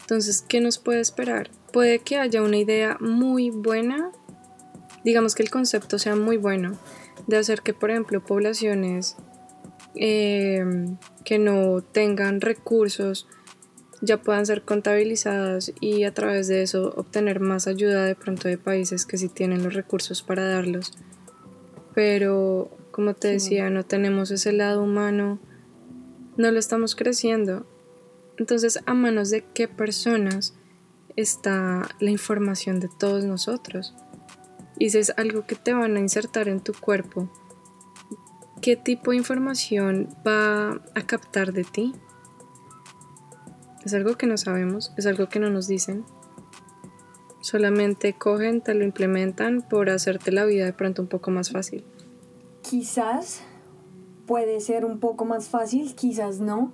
Entonces, 0.00 0.44
¿qué 0.46 0.60
nos 0.60 0.78
puede 0.78 1.00
esperar? 1.00 1.50
Puede 1.72 2.00
que 2.00 2.18
haya 2.18 2.42
una 2.42 2.58
idea 2.58 2.98
muy 3.00 3.50
buena, 3.50 4.10
digamos 5.02 5.34
que 5.34 5.42
el 5.42 5.50
concepto 5.50 5.98
sea 5.98 6.14
muy 6.14 6.36
bueno, 6.36 6.78
de 7.26 7.38
hacer 7.38 7.62
que, 7.62 7.72
por 7.72 7.90
ejemplo, 7.90 8.24
poblaciones 8.24 9.16
em, 9.94 10.98
que 11.24 11.38
no 11.38 11.82
tengan 11.82 12.40
recursos 12.40 13.28
ya 14.02 14.20
puedan 14.20 14.44
ser 14.44 14.62
contabilizadas 14.62 15.72
y 15.80 16.04
a 16.04 16.12
través 16.12 16.48
de 16.48 16.60
eso 16.62 16.92
obtener 16.96 17.40
más 17.40 17.66
ayuda 17.66 18.04
de 18.04 18.14
pronto 18.14 18.48
de 18.48 18.58
países 18.58 19.06
que 19.06 19.16
sí 19.16 19.30
tienen 19.30 19.62
los 19.64 19.72
recursos 19.72 20.22
para 20.22 20.46
darlos. 20.46 20.92
Pero, 21.94 22.76
como 22.90 23.14
te 23.14 23.28
decía, 23.28 23.70
no 23.70 23.84
tenemos 23.84 24.30
ese 24.30 24.52
lado 24.52 24.82
humano, 24.82 25.38
no 26.36 26.50
lo 26.50 26.58
estamos 26.58 26.94
creciendo 26.94 27.66
entonces, 28.36 28.80
¿a 28.86 28.94
manos 28.94 29.30
de 29.30 29.44
qué 29.44 29.68
personas 29.68 30.54
está 31.16 31.88
la 32.00 32.10
información 32.10 32.80
de 32.80 32.88
todos 32.88 33.24
nosotros? 33.24 33.94
Y 34.78 34.90
si 34.90 34.98
es 34.98 35.12
algo 35.16 35.46
que 35.46 35.54
te 35.54 35.72
van 35.72 35.96
a 35.96 36.00
insertar 36.00 36.48
en 36.48 36.60
tu 36.60 36.72
cuerpo, 36.72 37.30
¿qué 38.60 38.76
tipo 38.76 39.12
de 39.12 39.18
información 39.18 40.08
va 40.26 40.82
a 40.94 41.06
captar 41.06 41.52
de 41.52 41.64
ti? 41.64 41.94
Es 43.84 43.94
algo 43.94 44.16
que 44.16 44.26
no 44.26 44.36
sabemos, 44.36 44.92
es 44.96 45.06
algo 45.06 45.28
que 45.28 45.38
no 45.38 45.50
nos 45.50 45.68
dicen. 45.68 46.04
Solamente 47.40 48.14
cogen, 48.14 48.62
te 48.62 48.74
lo 48.74 48.84
implementan 48.84 49.62
por 49.62 49.90
hacerte 49.90 50.32
la 50.32 50.46
vida 50.46 50.64
de 50.64 50.72
pronto 50.72 51.02
un 51.02 51.08
poco 51.08 51.30
más 51.30 51.50
fácil. 51.50 51.84
Quizás 52.62 53.42
puede 54.26 54.60
ser 54.60 54.86
un 54.86 54.98
poco 54.98 55.26
más 55.26 55.48
fácil, 55.48 55.94
quizás 55.94 56.40
no, 56.40 56.72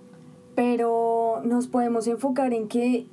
pero 0.54 1.40
nos 1.44 1.68
podemos 1.68 2.06
enfocar 2.06 2.52
en 2.52 2.68
que 2.68 3.06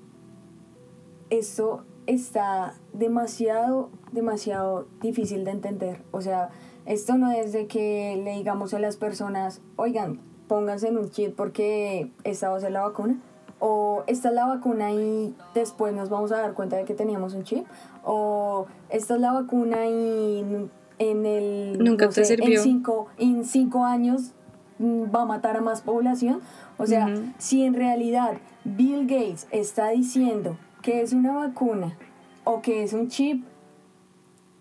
esto 1.29 1.83
está 2.05 2.75
demasiado, 2.93 3.89
demasiado 4.11 4.87
difícil 5.01 5.43
de 5.43 5.51
entender. 5.51 6.03
O 6.11 6.21
sea, 6.21 6.49
esto 6.85 7.17
no 7.17 7.31
es 7.31 7.51
de 7.51 7.67
que 7.67 8.19
le 8.23 8.31
digamos 8.31 8.73
a 8.73 8.79
las 8.79 8.97
personas, 8.97 9.61
oigan, 9.75 10.21
pónganse 10.47 10.87
en 10.87 10.97
un 10.97 11.09
chip 11.09 11.35
porque 11.35 12.11
esta 12.23 12.49
va 12.49 12.57
a 12.57 12.59
ser 12.59 12.71
la 12.71 12.81
vacuna. 12.81 13.21
O 13.59 14.03
esta 14.05 14.29
es 14.29 14.35
la 14.35 14.45
vacuna 14.45 14.91
y 14.91 15.35
después 15.55 15.93
nos 15.93 16.09
vamos 16.09 16.31
a 16.31 16.37
dar 16.37 16.53
cuenta 16.53 16.77
de 16.77 16.85
que 16.85 16.93
teníamos 16.93 17.33
un 17.33 17.43
chip. 17.43 17.65
O 18.03 18.67
esta 18.89 19.15
es 19.15 19.21
la 19.21 19.33
vacuna 19.33 19.87
y 19.87 20.69
en 20.99 21.25
el... 21.25 21.83
Nunca 21.83 22.07
te 22.09 22.23
sirvió. 22.23 22.57
En 22.57 22.63
cinco, 22.63 23.07
en 23.17 23.43
cinco 23.45 23.83
años 23.83 24.33
va 24.79 25.23
a 25.23 25.25
matar 25.25 25.57
a 25.57 25.61
más 25.61 25.81
población. 25.81 26.41
O 26.77 26.85
sea, 26.85 27.07
si 27.37 27.63
en 27.63 27.73
realidad 27.73 28.37
Bill 28.63 29.07
Gates 29.07 29.47
está 29.51 29.89
diciendo 29.89 30.57
que 30.81 31.01
es 31.01 31.13
una 31.13 31.33
vacuna 31.33 31.97
o 32.43 32.61
que 32.61 32.83
es 32.83 32.93
un 32.93 33.09
chip, 33.09 33.43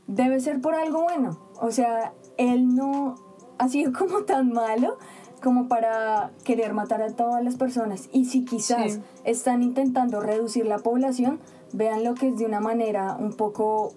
debe 0.07 0.41
ser 0.41 0.61
por 0.61 0.75
algo 0.75 1.03
bueno. 1.03 1.39
O 1.61 1.71
sea, 1.71 2.13
él 2.37 2.75
no 2.75 3.17
ha 3.59 3.69
sido 3.69 3.93
como 3.99 4.25
tan 4.25 4.53
malo 4.53 4.99
como 5.43 5.69
para 5.69 6.33
querer 6.45 6.73
matar 6.73 7.03
a 7.03 7.11
todas 7.11 7.45
las 7.45 7.57
personas. 7.57 8.09
Y 8.13 8.25
si 8.25 8.45
quizás 8.45 9.01
están 9.25 9.63
intentando 9.63 10.21
reducir 10.21 10.67
la 10.67 10.79
población, 10.79 11.41
vean 11.73 12.05
lo 12.05 12.15
que 12.15 12.29
es 12.29 12.39
de 12.39 12.47
una 12.47 12.61
manera 12.61 13.17
un 13.19 13.35
poco 13.35 13.93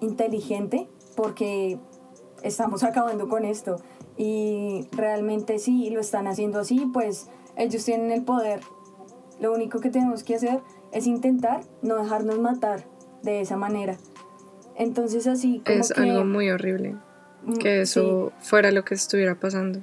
inteligente, 0.00 0.88
porque 1.16 1.78
estamos 2.42 2.82
acabando 2.84 3.28
con 3.28 3.44
esto. 3.44 3.76
Y 4.16 4.88
realmente 4.92 5.58
sí 5.58 5.90
lo 5.90 6.00
están 6.00 6.26
haciendo 6.26 6.60
así, 6.60 6.88
pues 6.92 7.28
ellos 7.56 7.84
tienen 7.84 8.12
el 8.12 8.22
poder. 8.22 8.60
Lo 9.40 9.52
único 9.52 9.80
que 9.80 9.90
tenemos 9.90 10.22
que 10.22 10.36
hacer 10.36 10.60
es 10.92 11.06
intentar 11.06 11.62
no 11.82 11.96
dejarnos 11.96 12.38
matar 12.38 12.84
de 13.22 13.40
esa 13.40 13.56
manera. 13.56 13.96
Entonces 14.76 15.26
así 15.26 15.62
como 15.64 15.80
es 15.80 15.90
algo 15.92 16.24
muy 16.24 16.50
horrible 16.50 16.96
mm, 17.44 17.54
que 17.54 17.80
eso 17.80 18.32
fuera 18.40 18.70
lo 18.70 18.84
que 18.84 18.94
estuviera 18.94 19.34
pasando. 19.34 19.80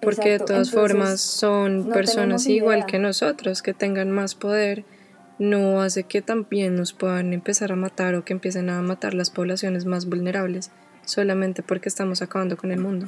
Porque 0.00 0.30
de 0.30 0.38
todas 0.40 0.72
formas 0.72 1.20
son 1.20 1.88
personas 1.90 2.48
igual 2.48 2.86
que 2.86 2.98
nosotros, 2.98 3.62
que 3.62 3.72
tengan 3.72 4.10
más 4.10 4.34
poder, 4.34 4.84
no 5.38 5.80
hace 5.80 6.02
que 6.02 6.22
también 6.22 6.74
nos 6.74 6.92
puedan 6.92 7.32
empezar 7.32 7.70
a 7.70 7.76
matar 7.76 8.16
o 8.16 8.24
que 8.24 8.32
empiecen 8.32 8.68
a 8.68 8.82
matar 8.82 9.14
las 9.14 9.30
poblaciones 9.30 9.84
más 9.84 10.06
vulnerables 10.06 10.72
solamente 11.04 11.62
porque 11.62 11.88
estamos 11.88 12.22
acabando 12.22 12.56
con 12.56 12.72
el 12.72 12.80
mundo. 12.80 13.06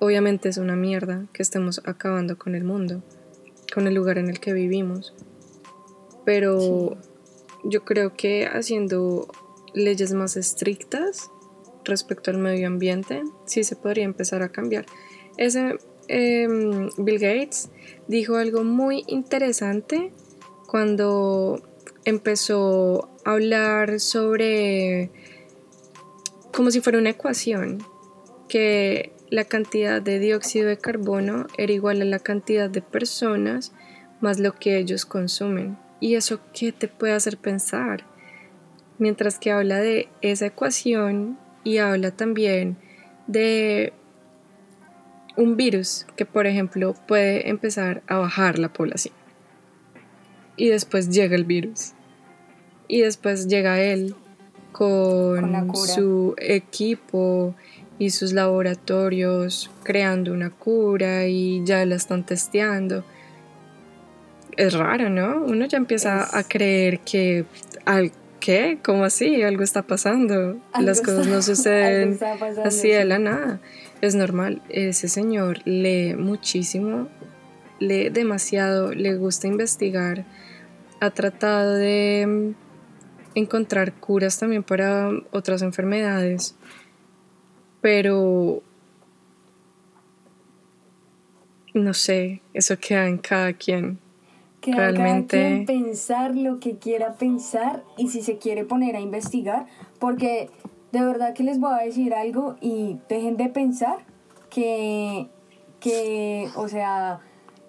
Obviamente 0.00 0.48
es 0.48 0.58
una 0.58 0.76
mierda 0.76 1.26
que 1.32 1.42
estemos 1.42 1.80
acabando 1.84 2.38
con 2.38 2.54
el 2.54 2.64
mundo, 2.64 3.02
con 3.74 3.86
el 3.86 3.94
lugar 3.94 4.18
en 4.18 4.28
el 4.28 4.38
que 4.38 4.52
vivimos. 4.52 5.14
Pero 6.24 6.96
yo 7.64 7.84
creo 7.84 8.14
que 8.14 8.46
haciendo 8.46 9.28
leyes 9.74 10.12
más 10.12 10.36
estrictas 10.36 11.30
respecto 11.84 12.30
al 12.30 12.38
medio 12.38 12.66
ambiente, 12.66 13.22
sí 13.46 13.64
se 13.64 13.76
podría 13.76 14.04
empezar 14.04 14.42
a 14.42 14.50
cambiar. 14.50 14.86
Ese 15.36 15.78
em, 16.06 16.90
Bill 16.98 17.18
Gates 17.18 17.70
dijo 18.06 18.36
algo 18.36 18.62
muy 18.62 19.04
interesante 19.08 20.12
cuando 20.66 21.62
empezó 22.04 23.08
a 23.24 23.32
hablar 23.32 24.00
sobre 24.00 25.10
como 26.52 26.70
si 26.70 26.80
fuera 26.80 26.98
una 26.98 27.10
ecuación, 27.10 27.78
que 28.48 29.12
la 29.30 29.44
cantidad 29.44 30.00
de 30.00 30.18
dióxido 30.18 30.68
de 30.68 30.78
carbono 30.78 31.46
era 31.56 31.72
igual 31.72 32.02
a 32.02 32.04
la 32.04 32.18
cantidad 32.18 32.70
de 32.70 32.82
personas 32.82 33.72
más 34.20 34.38
lo 34.38 34.54
que 34.54 34.78
ellos 34.78 35.06
consumen. 35.06 35.78
¿Y 36.00 36.14
eso 36.14 36.40
qué 36.52 36.72
te 36.72 36.88
puede 36.88 37.12
hacer 37.12 37.36
pensar? 37.36 38.04
Mientras 38.98 39.38
que 39.38 39.52
habla 39.52 39.78
de 39.78 40.08
esa 40.22 40.46
ecuación 40.46 41.38
y 41.64 41.78
habla 41.78 42.10
también 42.10 42.76
de 43.26 43.92
un 45.36 45.56
virus 45.56 46.06
que, 46.16 46.26
por 46.26 46.46
ejemplo, 46.46 46.94
puede 47.06 47.48
empezar 47.48 48.02
a 48.08 48.18
bajar 48.18 48.58
la 48.58 48.72
población. 48.72 49.14
Y 50.56 50.68
después 50.68 51.10
llega 51.10 51.36
el 51.36 51.44
virus. 51.44 51.92
Y 52.88 53.02
después 53.02 53.46
llega 53.46 53.80
él 53.80 54.16
con, 54.72 55.74
su 55.74 56.34
equipo 56.38 57.54
y 57.98 58.10
sus 58.10 58.32
laboratorios 58.32 59.70
creando 59.82 60.32
una 60.32 60.50
cura 60.50 61.26
y 61.26 61.64
ya 61.64 61.84
la 61.84 61.96
están 61.96 62.24
testeando. 62.24 63.04
Es 64.56 64.74
raro, 64.74 65.10
¿no? 65.10 65.44
Uno 65.44 65.66
ya 65.66 65.78
empieza 65.78 66.36
a 66.36 66.42
creer 66.44 67.00
que 67.00 67.44
al 67.84 68.12
¿qué? 68.40 68.78
¿Cómo 68.82 69.04
así? 69.04 69.42
Algo 69.42 69.62
está 69.62 69.82
pasando. 69.82 70.58
Las 70.80 71.00
cosas 71.00 71.26
no 71.26 71.42
suceden 71.42 72.18
así 72.64 72.88
de 72.88 73.04
la 73.04 73.18
nada. 73.18 73.60
Es 74.00 74.14
normal. 74.14 74.62
Ese 74.68 75.08
señor 75.08 75.58
lee 75.64 76.14
muchísimo, 76.16 77.08
lee 77.78 78.08
demasiado, 78.10 78.92
le 78.92 79.16
gusta 79.16 79.46
investigar. 79.46 80.24
Ha 81.00 81.10
tratado 81.10 81.74
de 81.74 82.26
mm, 82.26 83.38
encontrar 83.38 83.92
curas 83.94 84.38
también 84.38 84.62
para 84.62 85.10
otras 85.30 85.62
enfermedades. 85.62 86.54
Pero 87.80 88.62
no 91.74 91.94
sé, 91.94 92.42
eso 92.54 92.76
queda 92.78 93.06
en 93.06 93.18
cada 93.18 93.52
quien. 93.52 93.98
Queda 94.60 94.76
Realmente... 94.76 95.36
cada 95.36 95.48
quien 95.48 95.66
pensar 95.66 96.36
lo 96.36 96.58
que 96.58 96.78
quiera 96.78 97.14
pensar 97.14 97.84
y 97.96 98.08
si 98.08 98.22
se 98.22 98.38
quiere 98.38 98.64
poner 98.64 98.96
a 98.96 99.00
investigar, 99.00 99.66
porque 99.98 100.50
de 100.92 101.02
verdad 101.02 101.34
que 101.34 101.42
les 101.42 101.60
voy 101.60 101.72
a 101.72 101.84
decir 101.84 102.14
algo 102.14 102.56
y 102.60 102.98
dejen 103.08 103.36
de 103.36 103.48
pensar 103.48 103.98
que, 104.50 105.28
que 105.80 106.48
o 106.56 106.68
sea, 106.68 107.20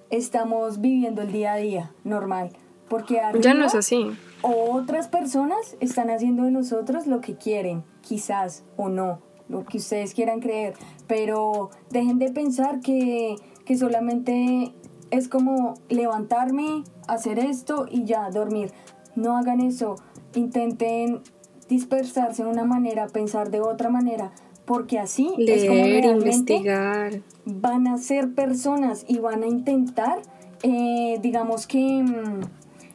estamos 0.10 0.82
viviendo 0.82 1.22
el 1.22 1.32
día 1.32 1.54
a 1.54 1.58
día 1.58 1.92
normal, 2.04 2.52
porque 2.88 3.22
ya 3.40 3.54
no 3.54 3.66
es 3.66 3.76
así. 3.76 4.12
Otras 4.42 5.10
personas 5.10 5.76
están 5.82 6.10
haciendo 6.10 6.44
de 6.44 6.52
nosotros 6.52 7.08
lo 7.08 7.20
que 7.20 7.36
quieren, 7.36 7.84
quizás 8.02 8.64
o 8.78 8.88
no, 8.88 9.20
lo 9.50 9.66
que 9.66 9.78
ustedes 9.78 10.14
quieran 10.14 10.40
creer, 10.40 10.76
pero 11.08 11.72
dejen 11.90 12.20
de 12.20 12.32
pensar 12.32 12.80
que, 12.80 13.36
que 13.66 13.78
solamente 13.78 14.74
es 15.12 15.28
como 15.28 15.74
levantarme, 15.90 16.84
hacer 17.08 17.40
esto 17.40 17.88
y 17.90 18.06
ya, 18.06 18.30
dormir. 18.30 18.72
No 19.16 19.36
hagan 19.36 19.60
eso. 19.60 19.96
Intenten 20.36 21.22
dispersarse 21.68 22.44
de 22.44 22.50
una 22.50 22.64
manera, 22.64 23.08
pensar 23.08 23.52
de 23.52 23.62
otra 23.62 23.90
manera, 23.90 24.32
porque 24.66 25.00
así 25.00 25.34
es 25.40 25.66
como 25.66 25.84
realmente 25.84 26.54
investigar. 26.54 27.22
van 27.46 27.88
a 27.88 27.98
ser 27.98 28.34
personas 28.34 29.06
y 29.08 29.20
van 29.20 29.44
a 29.44 29.48
intentar, 29.48 30.20
eh, 30.64 31.20
digamos 31.22 31.68
que... 31.68 32.04
Mm, 32.04 32.42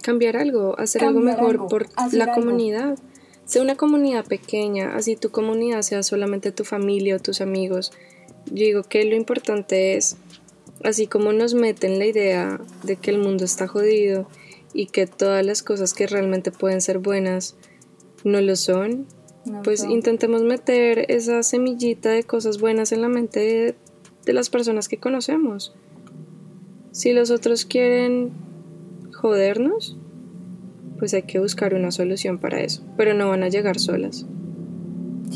cambiar 0.02 0.36
algo, 0.36 0.78
hacer 0.78 1.04
algo 1.04 1.20
mejor 1.20 1.66
por 1.66 1.86
la 2.12 2.32
comunidad. 2.32 2.98
Sea 3.54 3.62
una 3.62 3.76
comunidad 3.76 4.24
pequeña, 4.24 4.96
así 4.96 5.14
tu 5.14 5.30
comunidad 5.30 5.82
sea 5.82 6.02
solamente 6.02 6.50
tu 6.50 6.64
familia 6.64 7.14
o 7.14 7.18
tus 7.20 7.40
amigos. 7.40 7.92
Yo 8.46 8.64
digo 8.64 8.82
que 8.82 9.04
lo 9.04 9.14
importante 9.14 9.96
es 9.96 10.16
Así 10.82 11.06
como 11.06 11.32
nos 11.32 11.54
meten 11.54 11.98
la 11.98 12.04
idea 12.04 12.60
de 12.82 12.96
que 12.96 13.10
el 13.10 13.18
mundo 13.18 13.44
está 13.44 13.66
jodido 13.66 14.28
y 14.74 14.86
que 14.86 15.06
todas 15.06 15.44
las 15.44 15.62
cosas 15.62 15.94
que 15.94 16.06
realmente 16.06 16.50
pueden 16.50 16.82
ser 16.82 16.98
buenas 16.98 17.56
no 18.22 18.40
lo 18.42 18.54
son, 18.54 19.06
pues 19.62 19.84
intentemos 19.84 20.42
meter 20.42 21.10
esa 21.10 21.42
semillita 21.42 22.10
de 22.10 22.24
cosas 22.24 22.58
buenas 22.58 22.92
en 22.92 23.00
la 23.00 23.08
mente 23.08 23.76
de, 24.24 24.32
las 24.32 24.50
personas 24.50 24.88
que 24.88 24.98
conocemos. 24.98 25.74
Si 26.92 27.12
los 27.12 27.30
otros 27.30 27.64
quieren 27.64 28.32
jodernos, 29.14 29.96
pues 30.98 31.14
hay 31.14 31.22
que 31.22 31.38
buscar 31.38 31.74
una 31.74 31.90
solución 31.90 32.38
para 32.38 32.60
eso, 32.60 32.82
pero 32.96 33.14
no 33.14 33.28
van 33.28 33.42
a 33.42 33.48
llegar 33.48 33.78
solas. 33.78 34.26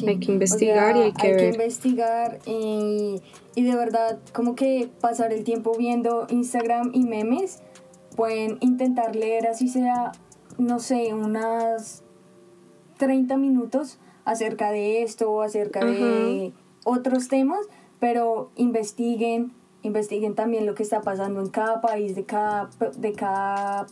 Hay 0.06 0.18
que 0.20 0.32
investigar 0.32 0.96
y 0.96 1.00
hay 1.00 1.12
que 1.12 1.26
hay 1.26 1.36
que 1.36 1.48
investigar 1.48 2.38
y, 2.46 3.20
y, 3.54 3.62
de 3.64 3.74
verdad 3.74 4.18
como 4.32 4.54
que 4.54 4.88
pasar 5.00 5.32
el 5.32 5.42
tiempo 5.44 5.72
viendo 5.76 6.26
Instagram 6.30 6.90
y 6.94 7.04
memes, 7.04 7.60
pueden 8.14 8.58
intentar 8.60 9.16
leer 9.16 9.46
así 9.46 9.68
sea, 9.68 10.12
no 10.56 10.78
sé, 10.78 11.14
unas 11.14 12.04
30 12.98 13.36
minutos 13.38 13.98
acerca 14.24 14.70
de 14.70 15.02
esto 15.02 15.30
o 15.30 15.42
acerca 15.42 15.84
de 15.84 16.52
otros 16.84 17.28
temas, 17.28 17.60
pero 17.98 18.50
investiguen, 18.56 19.52
investiguen 19.82 20.34
también 20.34 20.66
lo 20.66 20.74
que 20.74 20.82
está 20.82 21.00
pasando 21.00 21.40
en 21.40 21.48
cada 21.48 21.80
país, 21.80 22.14
de 22.14 22.24
cada, 22.24 22.68
de 22.96 23.12
cada 23.12 23.86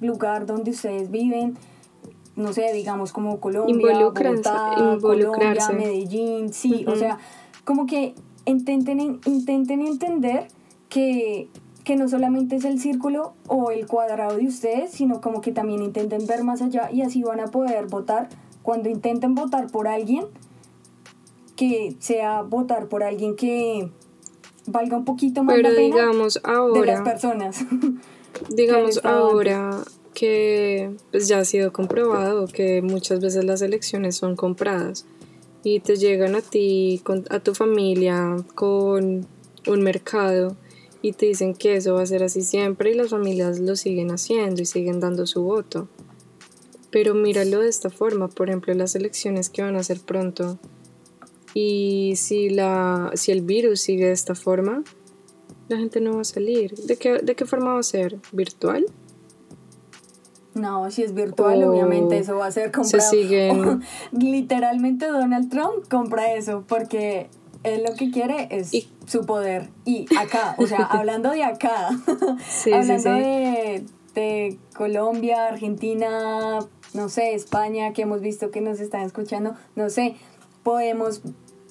lugar 0.00 0.46
donde 0.46 0.70
ustedes 0.70 1.10
viven 1.10 1.56
no 2.36 2.52
sé, 2.52 2.72
digamos 2.72 3.12
como 3.12 3.40
Colombia, 3.40 3.98
Bogotá, 3.98 4.96
Colombia, 5.00 5.68
Medellín, 5.76 6.52
sí, 6.52 6.84
o 6.86 6.96
sea, 6.96 7.18
como 7.64 7.86
que 7.86 8.14
intenten, 8.46 9.20
intenten 9.26 9.80
entender 9.82 10.48
que, 10.88 11.48
que 11.84 11.96
no 11.96 12.08
solamente 12.08 12.56
es 12.56 12.64
el 12.64 12.80
círculo 12.80 13.34
o 13.46 13.70
el 13.70 13.86
cuadrado 13.86 14.36
de 14.36 14.46
ustedes, 14.46 14.90
sino 14.90 15.20
como 15.20 15.40
que 15.40 15.52
también 15.52 15.82
intenten 15.82 16.26
ver 16.26 16.44
más 16.44 16.62
allá 16.62 16.90
y 16.90 17.02
así 17.02 17.22
van 17.22 17.40
a 17.40 17.46
poder 17.46 17.86
votar. 17.86 18.28
Cuando 18.62 18.88
intenten 18.88 19.34
votar 19.34 19.68
por 19.68 19.88
alguien, 19.88 20.26
que 21.56 21.96
sea 21.98 22.42
votar 22.42 22.88
por 22.88 23.02
alguien 23.02 23.36
que 23.36 23.90
valga 24.66 24.96
un 24.96 25.04
poquito 25.04 25.42
más 25.42 25.56
Pero 25.56 25.70
la 25.70 25.74
pena 25.74 25.96
digamos 25.96 26.40
ahora, 26.44 26.80
de 26.80 26.86
las 26.86 27.00
personas. 27.02 27.64
digamos 28.48 29.00
ahora 29.04 29.84
que 30.14 30.90
pues 31.10 31.28
ya 31.28 31.38
ha 31.38 31.44
sido 31.44 31.72
comprobado 31.72 32.46
que 32.46 32.82
muchas 32.82 33.20
veces 33.20 33.44
las 33.44 33.62
elecciones 33.62 34.16
son 34.16 34.34
compradas 34.36 35.06
y 35.62 35.80
te 35.80 35.96
llegan 35.96 36.34
a 36.34 36.40
ti, 36.40 37.00
con- 37.04 37.24
a 37.30 37.38
tu 37.40 37.54
familia, 37.54 38.36
con 38.54 39.26
un 39.66 39.82
mercado 39.82 40.56
y 41.02 41.12
te 41.12 41.26
dicen 41.26 41.54
que 41.54 41.76
eso 41.76 41.94
va 41.94 42.02
a 42.02 42.06
ser 42.06 42.22
así 42.22 42.42
siempre 42.42 42.90
y 42.90 42.94
las 42.94 43.10
familias 43.10 43.60
lo 43.60 43.76
siguen 43.76 44.10
haciendo 44.10 44.62
y 44.62 44.66
siguen 44.66 45.00
dando 45.00 45.26
su 45.26 45.42
voto. 45.42 45.88
Pero 46.90 47.14
míralo 47.14 47.60
de 47.60 47.68
esta 47.68 47.88
forma, 47.88 48.28
por 48.28 48.48
ejemplo, 48.48 48.74
las 48.74 48.94
elecciones 48.96 49.48
que 49.48 49.62
van 49.62 49.76
a 49.76 49.82
ser 49.82 50.00
pronto 50.00 50.58
y 51.54 52.14
si, 52.16 52.50
la, 52.50 53.12
si 53.14 53.32
el 53.32 53.42
virus 53.42 53.80
sigue 53.80 54.06
de 54.06 54.12
esta 54.12 54.34
forma, 54.34 54.82
la 55.70 55.78
gente 55.78 56.00
no 56.00 56.16
va 56.16 56.20
a 56.20 56.24
salir. 56.24 56.74
¿De 56.74 56.96
qué, 56.96 57.18
de 57.18 57.34
qué 57.34 57.46
forma 57.46 57.74
va 57.74 57.80
a 57.80 57.84
ser? 57.84 58.18
¿Virtual? 58.32 58.84
No, 60.54 60.90
si 60.90 61.04
es 61.04 61.14
virtual, 61.14 61.62
obviamente 61.62 62.18
eso 62.18 62.36
va 62.36 62.46
a 62.46 62.50
ser 62.52 62.66
Se 62.66 62.72
comprado. 62.72 63.10
siguen... 63.10 63.82
Literalmente 64.12 65.06
Donald 65.06 65.48
Trump 65.48 65.88
compra 65.88 66.34
eso 66.34 66.64
porque 66.66 67.28
él 67.62 67.84
lo 67.88 67.94
que 67.94 68.10
quiere 68.10 68.48
es 68.50 68.74
Y- 68.74 68.90
su 69.06 69.24
poder. 69.26 69.68
Y 69.84 70.06
acá, 70.18 70.56
o 70.58 70.66
sea, 70.66 70.78
hablando 70.90 71.30
de 71.30 71.44
acá, 71.44 71.90
Sí, 72.48 72.64
sí, 72.64 72.72
hablando 72.72 73.02
sí. 73.14 73.20
De, 73.20 73.84
de 74.14 74.58
Colombia, 74.74 75.46
Argentina, 75.46 76.58
no 76.94 77.08
sé, 77.08 77.34
España, 77.34 77.92
que 77.92 78.02
hemos 78.02 78.20
visto 78.20 78.50
que 78.50 78.60
nos 78.60 78.80
están 78.80 79.02
escuchando, 79.02 79.54
no 79.76 79.88
sé, 79.88 80.16
podemos 80.64 81.22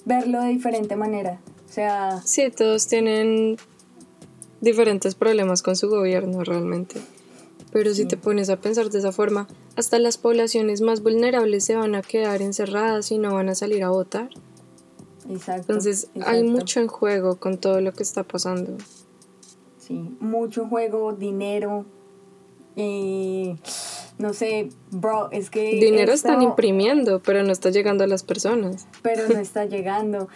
verlo 0.06 0.40
de 0.40 0.48
diferente 0.48 0.96
manera. 0.96 1.38
O 1.68 1.72
sea, 1.72 2.20
Sí, 2.24 2.50
todos 2.50 2.86
tienen 2.88 3.56
diferentes 4.60 5.14
problemas 5.14 5.62
con 5.62 5.76
su 5.76 5.88
gobierno 5.88 6.44
realmente. 6.44 7.00
Pero 7.72 7.94
si 7.94 8.04
te 8.04 8.16
pones 8.16 8.50
a 8.50 8.56
pensar 8.60 8.90
de 8.90 8.98
esa 8.98 9.12
forma, 9.12 9.46
hasta 9.76 9.98
las 10.00 10.18
poblaciones 10.18 10.80
más 10.80 11.02
vulnerables 11.02 11.64
se 11.64 11.76
van 11.76 11.94
a 11.94 12.02
quedar 12.02 12.42
encerradas 12.42 13.12
y 13.12 13.18
no 13.18 13.32
van 13.34 13.48
a 13.48 13.54
salir 13.54 13.84
a 13.84 13.90
votar. 13.90 14.28
exacto. 15.28 15.72
Entonces 15.72 16.08
hay 16.26 16.42
mucho 16.42 16.80
en 16.80 16.88
juego 16.88 17.36
con 17.36 17.58
todo 17.58 17.80
lo 17.80 17.92
que 17.92 18.02
está 18.02 18.24
pasando. 18.24 18.76
Sí, 19.78 19.94
mucho 20.18 20.66
juego, 20.66 21.12
dinero. 21.12 21.84
Y 22.74 23.56
no 24.18 24.32
sé, 24.32 24.70
bro, 24.90 25.30
es 25.30 25.48
que. 25.50 25.76
Dinero 25.76 26.12
esto- 26.12 26.28
están 26.28 26.42
imprimiendo, 26.42 27.20
pero 27.22 27.42
no 27.44 27.52
está 27.52 27.70
llegando 27.70 28.02
a 28.02 28.06
las 28.08 28.22
personas. 28.24 28.86
Pero 29.02 29.28
no 29.28 29.38
está 29.40 29.64
llegando. 29.64 30.28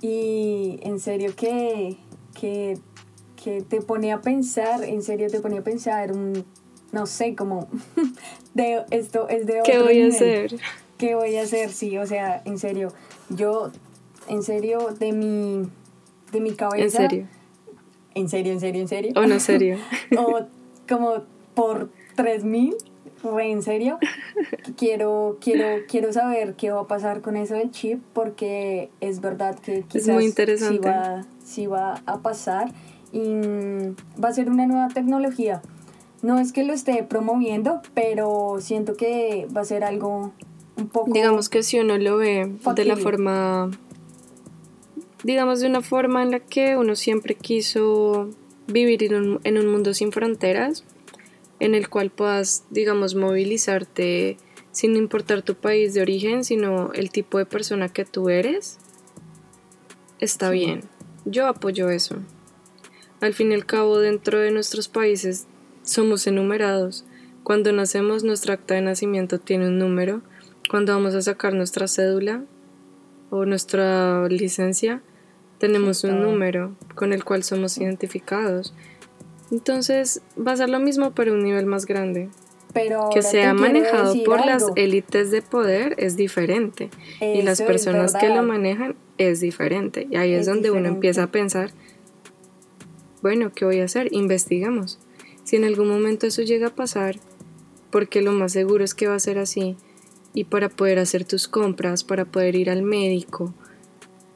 Y 0.00 0.78
en 0.82 0.98
serio 1.00 1.32
que, 1.36 1.96
que, 2.38 2.78
que 3.46 3.62
te 3.62 3.80
pone 3.80 4.12
a 4.12 4.20
pensar, 4.22 4.82
en 4.82 5.04
serio 5.04 5.28
te 5.30 5.38
pone 5.38 5.58
a 5.58 5.62
pensar 5.62 6.10
un, 6.10 6.44
no 6.90 7.06
sé, 7.06 7.36
como, 7.36 7.68
de 8.54 8.82
esto 8.90 9.28
es 9.28 9.46
de 9.46 9.60
¿Qué 9.64 9.74
otro 9.74 9.84
voy 9.84 10.00
a 10.00 10.06
nivel. 10.06 10.12
hacer? 10.12 10.56
¿Qué 10.98 11.14
voy 11.14 11.36
a 11.36 11.42
hacer? 11.42 11.70
Sí, 11.70 11.96
o 11.96 12.04
sea, 12.08 12.42
en 12.44 12.58
serio, 12.58 12.92
yo, 13.28 13.70
en 14.28 14.42
serio, 14.42 14.88
de 14.98 15.12
mi, 15.12 15.62
de 16.32 16.40
mi 16.40 16.54
cabeza. 16.54 17.04
¿En 17.04 17.08
serio? 17.08 17.28
En 18.16 18.28
serio, 18.28 18.52
en 18.52 18.58
serio, 18.58 18.82
en 18.82 18.88
serio. 18.88 19.12
¿O 19.14 19.24
no 19.26 19.38
serio? 19.38 19.78
o 20.18 20.40
como 20.88 21.22
por 21.54 21.90
3000, 22.16 22.74
re 23.22 23.52
en 23.52 23.62
serio. 23.62 24.00
Quiero, 24.76 25.38
quiero, 25.40 25.84
quiero 25.86 26.12
saber 26.12 26.54
qué 26.56 26.72
va 26.72 26.80
a 26.80 26.88
pasar 26.88 27.20
con 27.20 27.36
eso 27.36 27.54
del 27.54 27.70
chip, 27.70 28.02
porque 28.12 28.90
es 29.00 29.20
verdad 29.20 29.56
que 29.56 29.82
quizás 29.82 30.16
muy 30.16 30.24
interesante. 30.24 30.82
Sí, 30.82 30.88
va, 30.88 31.24
sí 31.44 31.66
va 31.68 32.02
a 32.06 32.18
pasar 32.22 32.72
y 33.16 33.94
va 34.22 34.28
a 34.28 34.32
ser 34.32 34.50
una 34.50 34.66
nueva 34.66 34.88
tecnología. 34.88 35.62
No 36.22 36.38
es 36.38 36.52
que 36.52 36.64
lo 36.64 36.72
esté 36.72 37.02
promoviendo, 37.02 37.80
pero 37.94 38.56
siento 38.60 38.94
que 38.94 39.46
va 39.56 39.62
a 39.62 39.64
ser 39.64 39.84
algo 39.84 40.32
un 40.76 40.88
poco... 40.88 41.12
Digamos 41.12 41.48
que 41.48 41.62
si 41.62 41.78
uno 41.78 41.96
lo 41.98 42.16
ve 42.18 42.46
de 42.46 42.48
la 42.52 42.58
Factible. 42.60 42.96
forma, 42.96 43.70
digamos 45.24 45.60
de 45.60 45.66
una 45.68 45.82
forma 45.82 46.22
en 46.22 46.30
la 46.30 46.40
que 46.40 46.76
uno 46.76 46.94
siempre 46.96 47.34
quiso 47.34 48.30
vivir 48.66 49.04
en 49.04 49.14
un, 49.14 49.40
en 49.44 49.58
un 49.58 49.68
mundo 49.70 49.94
sin 49.94 50.12
fronteras, 50.12 50.84
en 51.60 51.74
el 51.74 51.88
cual 51.88 52.10
puedas, 52.10 52.64
digamos, 52.70 53.14
movilizarte 53.14 54.36
sin 54.72 54.94
importar 54.96 55.40
tu 55.42 55.54
país 55.54 55.94
de 55.94 56.02
origen, 56.02 56.44
sino 56.44 56.92
el 56.92 57.10
tipo 57.10 57.38
de 57.38 57.46
persona 57.46 57.88
que 57.88 58.04
tú 58.04 58.28
eres, 58.28 58.78
está 60.18 60.50
Sí. 60.50 60.58
bien. 60.58 60.80
Yo 61.24 61.46
apoyo 61.46 61.88
eso. 61.88 62.16
Al 63.20 63.32
fin 63.34 63.52
y 63.52 63.54
al 63.54 63.66
cabo, 63.66 63.98
dentro 63.98 64.38
de 64.38 64.50
nuestros 64.50 64.88
países 64.88 65.46
somos 65.82 66.26
enumerados. 66.26 67.04
Cuando 67.42 67.72
nacemos, 67.72 68.24
nuestra 68.24 68.54
acta 68.54 68.74
de 68.74 68.82
nacimiento 68.82 69.38
tiene 69.38 69.68
un 69.68 69.78
número. 69.78 70.22
Cuando 70.68 70.92
vamos 70.92 71.14
a 71.14 71.22
sacar 71.22 71.54
nuestra 71.54 71.86
cédula 71.86 72.42
o 73.30 73.44
nuestra 73.46 74.28
licencia, 74.28 75.00
tenemos 75.58 76.04
un 76.04 76.20
número 76.22 76.72
con 76.94 77.12
el 77.12 77.24
cual 77.24 77.42
somos 77.44 77.78
identificados. 77.78 78.74
Entonces, 79.50 80.22
va 80.36 80.52
a 80.52 80.56
ser 80.56 80.68
lo 80.68 80.80
mismo, 80.80 81.12
pero 81.14 81.32
a 81.32 81.34
un 81.34 81.44
nivel 81.44 81.66
más 81.66 81.86
grande. 81.86 82.28
pero 82.74 83.08
Que 83.14 83.22
sea 83.22 83.54
manejado 83.54 84.12
por 84.24 84.44
las 84.44 84.66
élites 84.74 85.30
de 85.30 85.40
poder 85.40 85.94
es 85.98 86.16
diferente. 86.16 86.90
y 87.20 87.42
las 87.42 87.62
personas 87.62 88.14
que 88.14 88.28
lo 88.28 88.42
manejan 88.42 88.96
es 89.18 89.40
diferente. 89.40 90.06
Y 90.10 90.16
ahí 90.16 90.32
es, 90.34 90.40
Es 90.40 90.46
donde 90.46 90.70
uno 90.70 90.88
empieza 90.88 91.22
a 91.22 91.26
pensar, 91.28 91.70
bueno, 93.26 93.50
¿qué 93.52 93.64
voy 93.64 93.80
a 93.80 93.86
hacer? 93.86 94.06
Investigamos. 94.12 95.00
Si 95.42 95.56
en 95.56 95.64
algún 95.64 95.88
momento 95.88 96.28
eso 96.28 96.42
llega 96.42 96.68
a 96.68 96.74
pasar, 96.76 97.16
porque 97.90 98.22
lo 98.22 98.30
más 98.30 98.52
seguro 98.52 98.84
es 98.84 98.94
que 98.94 99.08
va 99.08 99.16
a 99.16 99.18
ser 99.18 99.38
así, 99.38 99.74
y 100.32 100.44
para 100.44 100.68
poder 100.68 101.00
hacer 101.00 101.24
tus 101.24 101.48
compras, 101.48 102.04
para 102.04 102.24
poder 102.24 102.54
ir 102.54 102.70
al 102.70 102.82
médico, 102.82 103.52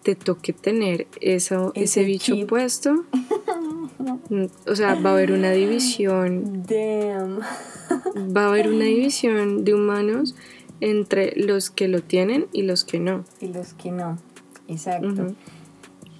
te 0.02 0.16
toque 0.16 0.52
tener 0.52 1.06
eso, 1.20 1.70
ese 1.76 1.84
Ese 1.84 2.04
bicho 2.04 2.46
puesto. 2.48 3.04
mm, 4.28 4.46
O 4.66 4.74
sea, 4.74 4.96
va 4.96 5.10
a 5.10 5.12
haber 5.12 5.30
una 5.30 5.52
división 5.52 6.64
Damn. 6.64 7.38
va 8.36 8.46
a 8.46 8.48
haber 8.48 8.70
una 8.70 8.84
división 8.96 9.64
de 9.64 9.72
humanos 9.72 10.34
entre 10.80 11.36
los 11.36 11.70
que 11.70 11.86
lo 11.86 12.02
tienen 12.02 12.48
y 12.52 12.62
los 12.62 12.84
que 12.84 12.98
no. 12.98 13.24
Y 13.40 13.52
los 13.52 13.72
que 13.74 13.92
no. 13.92 14.18
Exacto. 14.66 15.28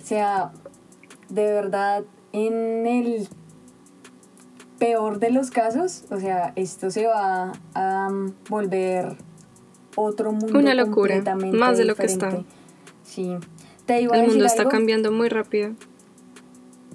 O 0.01 0.05
sea, 0.05 0.53
de 1.31 1.45
verdad, 1.47 2.05
en 2.33 2.87
el 2.87 3.29
peor 4.79 5.19
de 5.19 5.31
los 5.31 5.51
casos, 5.51 6.05
o 6.11 6.19
sea, 6.19 6.53
esto 6.57 6.91
se 6.91 7.07
va 7.07 7.53
a 7.75 8.09
um, 8.09 8.33
volver 8.49 9.17
otro 9.97 10.33
mundo 10.33 10.59
Una 10.59 10.75
locura, 10.75 11.15
completamente 11.15 11.57
más 11.57 11.77
de 11.79 11.85
lo 11.85 11.95
que 11.95 12.07
diferente. 12.07 12.45
Sí. 13.05 13.37
Te 13.87 14.01
iba 14.03 14.15
a 14.15 14.17
El 14.17 14.23
decir 14.23 14.37
mundo 14.37 14.47
está 14.47 14.63
algo 14.63 14.71
cambiando 14.71 15.13
muy 15.13 15.29
rápido. 15.29 15.73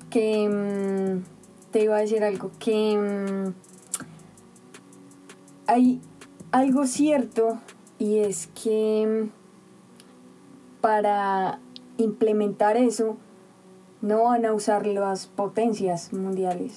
que 0.09 0.49
mm, 0.49 1.23
te 1.71 1.83
iba 1.83 1.97
a 1.97 1.99
decir 1.99 2.23
algo 2.23 2.51
que 2.57 2.97
mm, 2.97 3.53
hay 5.67 5.99
algo 6.51 6.87
cierto 6.87 7.59
y 7.99 8.19
es 8.19 8.47
que 8.47 9.27
mm, 9.29 10.81
para 10.81 11.59
implementar 11.97 12.77
eso 12.77 13.17
no 14.05 14.23
van 14.23 14.45
a 14.45 14.53
usar 14.53 14.85
las 14.87 15.27
potencias 15.27 16.13
mundiales 16.13 16.73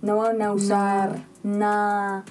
no 0.00 0.16
van 0.16 0.40
a 0.42 0.52
usar 0.52 1.24
nada 1.42 2.24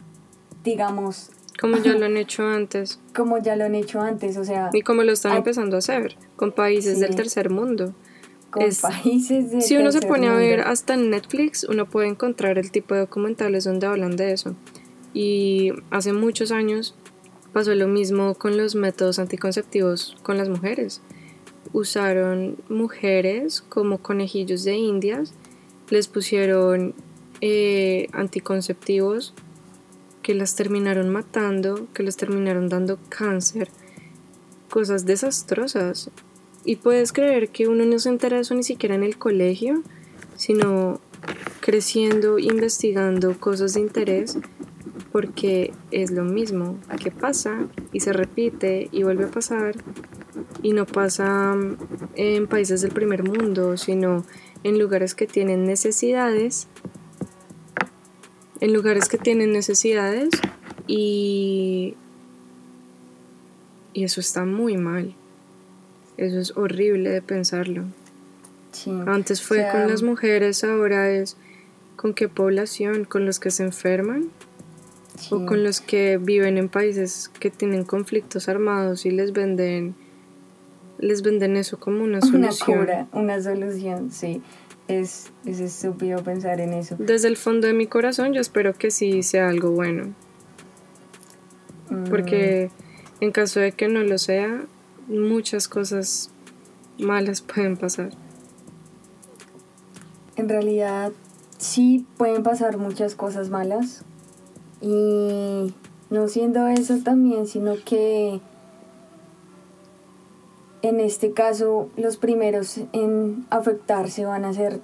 digamos 0.64 1.30
Como 1.60 1.78
ya 1.78 1.94
lo 1.94 2.06
han 2.06 2.18
hecho 2.24 2.44
antes 2.48 3.00
como 3.16 3.38
ya 3.38 3.56
lo 3.56 3.66
han 3.66 3.76
hecho 3.76 4.02
antes 4.02 4.38
o 4.38 4.44
sea 4.44 4.70
y 4.74 4.82
como 4.82 5.04
lo 5.04 5.12
están 5.14 5.38
empezando 5.38 5.76
a 5.76 5.80
hacer 5.80 6.16
con 6.36 6.52
países 6.52 6.96
Sí. 6.96 7.02
del 7.02 7.16
tercer 7.16 7.50
mundo. 7.50 7.94
con 8.50 8.64
es- 8.64 8.82
países 8.82 9.52
de 9.52 9.62
Si 9.62 9.78
uno 9.78 9.92
se 9.92 10.02
pone 10.02 10.28
a 10.28 10.34
ver 10.36 10.62
hasta 10.62 10.94
en 10.96 11.10
Netflix, 11.10 11.64
uno 11.64 11.86
puede 11.86 12.08
encontrar 12.10 12.58
el 12.58 12.72
tipo 12.72 12.94
de 12.96 13.02
documentales 13.02 13.64
donde 13.64 13.88
hablan 13.88 14.18
de 14.18 14.34
eso. 14.34 14.56
Y 15.14 15.72
hace 15.90 16.12
muchos 16.14 16.52
años 16.52 16.94
pasó 17.54 17.74
lo 17.76 17.88
mismo 17.88 18.34
con 18.36 18.58
los 18.58 18.76
métodos 18.76 19.20
anticonceptivos 19.20 20.18
con 20.24 20.38
las 20.38 20.50
mujeres. 20.50 21.02
Usaron 21.74 22.58
mujeres 22.70 23.62
como 23.62 24.00
conejillos 24.00 24.64
de 24.64 24.76
indias, 24.76 25.34
les 25.90 26.08
pusieron 26.08 26.94
eh, 27.42 28.08
anticonceptivos 28.14 29.34
que 30.22 30.36
las 30.36 30.56
terminaron 30.56 31.10
matando, 31.10 31.88
que 31.94 32.04
les 32.04 32.18
terminaron 32.18 32.70
dando 32.70 33.00
cáncer, 33.10 33.70
cosas 34.70 35.06
desastrosas. 35.06 36.12
Y 36.64 36.76
puedes 36.76 37.12
creer 37.12 37.50
que 37.50 37.68
uno 37.68 37.86
no 37.86 38.00
se 38.00 38.10
entera 38.10 38.38
de 38.38 38.44
eso 38.44 38.54
ni 38.54 38.64
siquiera 38.64 38.96
en 38.96 39.04
el 39.04 39.18
colegio, 39.18 39.82
sino 40.36 41.00
creciendo, 41.60 42.40
investigando 42.40 43.40
cosas 43.40 43.74
de 43.74 43.82
interés, 43.82 44.38
porque 45.12 45.74
es 45.92 46.12
lo 46.12 46.24
mismo 46.24 46.78
que 47.04 47.12
pasa 47.12 47.68
y 47.92 48.00
se 48.00 48.14
repite 48.14 48.90
y 48.92 49.04
vuelve 49.04 49.26
a 49.26 49.32
pasar. 49.32 49.76
Y 50.64 50.74
no 50.74 50.86
pasa 50.86 51.56
en 52.16 52.48
países 52.48 52.82
del 52.82 52.92
primer 52.92 53.24
mundo, 53.24 53.78
sino 53.78 54.26
en 54.64 54.78
lugares 54.80 55.16
que 55.16 55.28
tienen 55.28 55.66
necesidades. 55.66 56.68
En 58.60 58.74
lugares 58.74 59.10
que 59.10 59.18
tienen 59.18 59.52
necesidades 59.54 60.30
y, 60.86 61.96
y 63.94 64.04
eso 64.04 64.20
está 64.20 64.46
muy 64.46 64.78
mal. 64.78 65.16
Eso 66.18 66.40
es 66.40 66.56
horrible 66.56 67.10
de 67.10 67.22
pensarlo. 67.22 67.86
Antes 69.08 69.42
fue 69.42 69.68
con 69.72 69.88
las 69.88 70.02
mujeres, 70.02 70.64
ahora 70.64 71.12
es 71.12 71.36
con 71.96 72.14
qué 72.14 72.30
población, 72.30 73.06
con 73.06 73.26
los 73.26 73.40
que 73.40 73.52
se 73.52 73.64
enferman 73.64 74.30
o 75.30 75.46
con 75.46 75.64
los 75.64 75.82
que 75.82 76.18
viven 76.18 76.58
en 76.58 76.70
países 76.70 77.30
que 77.40 77.52
tienen 77.52 77.84
conflictos 77.84 78.50
armados 78.50 79.06
y 79.06 79.12
les 79.12 79.34
venden 79.34 79.96
les 81.02 81.22
venden 81.22 81.58
eso 81.58 81.80
como 81.80 82.04
una 82.04 82.22
solución. 82.22 82.78
Una 82.78 82.86
cura, 82.86 83.08
una 83.12 83.42
solución, 83.42 84.12
sí. 84.12 84.42
Es, 84.88 85.32
es 85.46 85.60
estúpido 85.60 86.24
pensar 86.24 86.60
en 86.60 86.74
eso. 86.74 86.96
Desde 87.00 87.28
el 87.28 87.38
fondo 87.38 87.68
de 87.68 87.74
mi 87.74 87.88
corazón 87.88 88.34
yo 88.34 88.42
espero 88.42 88.74
que 88.74 88.92
sí 88.92 89.24
sea 89.24 89.50
algo 89.50 89.72
bueno. 89.72 90.14
Porque 92.10 92.70
mm. 93.20 93.24
en 93.24 93.32
caso 93.32 93.60
de 93.60 93.74
que 93.74 93.88
no 93.88 94.02
lo 94.04 94.18
sea, 94.18 94.64
muchas 95.08 95.68
cosas 95.68 96.32
malas 96.98 97.42
pueden 97.42 97.78
pasar. 97.78 98.12
En 100.36 100.50
realidad 100.50 101.12
sí 101.58 102.06
pueden 102.18 102.44
pasar 102.44 102.78
muchas 102.78 103.16
cosas 103.16 103.50
malas 103.50 104.04
y 104.82 105.74
no 106.10 106.28
siendo 106.28 106.68
eso 106.68 106.98
también, 107.04 107.48
sino 107.48 107.76
que 107.86 108.42
en 110.82 111.00
este 111.00 111.32
caso 111.32 111.90
los 111.98 112.18
primeros 112.18 112.80
en 112.94 113.46
afectarse 113.50 114.26
van 114.26 114.46
a 114.46 114.54
ser 114.54 114.80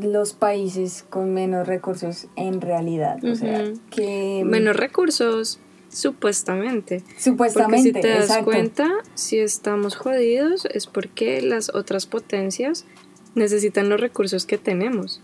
los 0.00 0.32
países 0.32 1.04
con 1.08 1.34
menos 1.34 1.66
recursos 1.66 2.26
en 2.36 2.60
realidad. 2.60 3.22
O 3.24 3.34
sea, 3.34 3.72
que... 3.90 4.42
Menos 4.44 4.76
recursos, 4.76 5.58
supuestamente. 5.90 7.02
Supuestamente. 7.18 7.92
Porque 7.92 8.08
si 8.08 8.14
te 8.14 8.26
das 8.26 8.42
cuenta, 8.42 8.90
si 9.14 9.38
estamos 9.38 9.96
jodidos 9.96 10.64
es 10.66 10.86
porque 10.86 11.42
las 11.42 11.74
otras 11.74 12.06
potencias 12.06 12.86
necesitan 13.34 13.88
los 13.88 14.00
recursos 14.00 14.46
que 14.46 14.58
tenemos. 14.58 15.20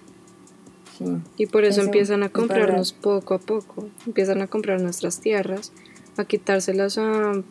y 1.37 1.47
por 1.47 1.65
eso, 1.65 1.81
empiezan 1.81 2.23
a 2.23 2.29
comprarnos 2.29 2.93
poco 2.93 3.35
a 3.35 3.39
poco. 3.39 3.89
Empiezan 4.07 4.43
a 4.43 4.49
comprar 4.49 4.83
nuestras 4.83 5.21
tierras, 5.21 5.73
a 6.19 6.25
quitárselas 6.25 6.99
a, 6.99 7.43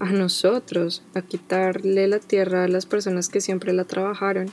a 0.00 0.10
nosotros, 0.10 1.02
a 1.14 1.22
quitarle 1.22 2.08
la 2.08 2.18
tierra 2.18 2.64
a 2.64 2.68
las 2.68 2.86
personas 2.86 3.28
que 3.28 3.40
siempre 3.40 3.72
la 3.72 3.84
trabajaron. 3.84 4.50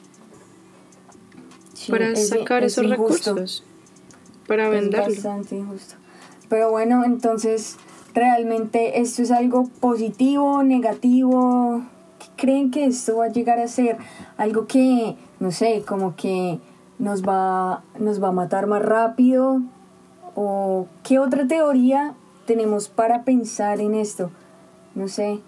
para 1.90 2.16
sacar 2.16 2.64
esos 2.64 2.88
recursos, 2.88 3.64
para 4.48 4.70
venderlo. 4.70 5.14
bastante 5.14 5.56
injusto. 5.56 5.96
Pero 6.50 6.70
bueno, 6.70 7.04
entonces, 7.06 7.78
¿realmente 8.14 9.02
esto 9.02 9.24
es 9.24 9.32
algo 9.32 9.68
positivo, 9.80 10.64
negativo? 10.64 11.84
creen 12.42 12.72
que 12.72 12.86
esto 12.86 13.18
va 13.18 13.26
a 13.26 13.30
llegar 13.30 13.60
a 13.60 13.68
ser 13.68 13.98
algo 14.38 14.66
que, 14.66 15.16
no 15.40 15.52
sé, 15.52 15.84
como 15.88 16.16
que 16.16 16.60
nos 16.98 17.24
va, 17.24 17.84
nos 18.00 18.22
va 18.22 18.30
a 18.30 18.32
matar 18.32 18.68
más 18.68 18.82
rápido? 18.82 19.62
¿O 20.36 20.88
qué 21.04 21.20
otra 21.20 21.48
teoría 21.48 22.16
tenemos 22.46 22.90
para 22.90 23.24
pensar 23.24 23.80
en 23.80 23.96
esto? 23.96 24.32
No 24.96 25.08
sé, 25.08 25.40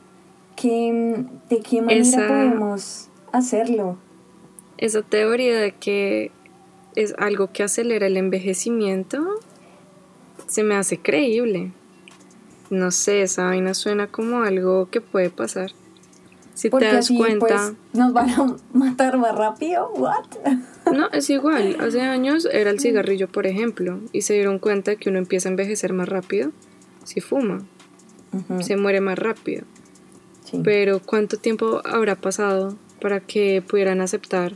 ¿qué, 0.56 1.26
¿de 1.50 1.60
qué 1.60 1.82
manera 1.82 2.28
podemos 2.28 3.10
hacerlo? 3.32 3.98
Esa 4.78 5.02
teoría 5.02 5.60
de 5.60 5.74
que 5.74 6.32
es 6.96 7.14
algo 7.18 7.52
que 7.52 7.64
acelera 7.64 8.08
el 8.08 8.18
envejecimiento 8.18 9.40
se 10.48 10.64
me 10.64 10.76
hace 10.76 11.00
creíble. 11.00 11.72
No 12.70 12.92
sé, 12.92 13.22
esa 13.22 13.46
vaina 13.46 13.74
suena 13.74 14.08
como 14.08 14.44
algo 14.44 14.90
que 14.90 15.02
puede 15.02 15.30
pasar. 15.30 15.72
Si 16.54 16.70
te 16.70 16.86
das 16.86 17.10
cuenta. 17.10 17.48
Pues, 17.48 17.74
¿Nos 17.94 18.14
van 18.14 18.30
a 18.30 18.56
matar 18.74 19.18
más 19.18 19.36
rápido? 19.36 19.92
¿What? 19.96 20.26
No, 20.94 21.10
es 21.12 21.30
igual. 21.30 21.78
Hace 21.80 22.02
años 22.02 22.48
era 22.52 22.70
el 22.70 22.80
cigarrillo, 22.80 23.28
por 23.28 23.48
ejemplo, 23.48 24.00
y 24.12 24.22
se 24.22 24.34
dieron 24.34 24.60
cuenta 24.60 24.96
que 24.96 25.10
uno 25.10 25.18
empieza 25.18 25.50
a 25.50 25.52
envejecer 25.52 25.94
más 25.94 26.10
rápido 26.10 26.52
si 27.04 27.20
fuma. 27.20 27.66
Se 28.62 28.78
muere 28.78 29.02
más 29.02 29.18
rápido. 29.18 29.64
Pero 30.64 31.02
¿cuánto 31.02 31.38
tiempo 31.38 31.82
habrá 31.86 32.16
pasado 32.16 32.76
para 33.02 33.20
que 33.20 33.62
pudieran 33.62 34.02
aceptar 34.02 34.54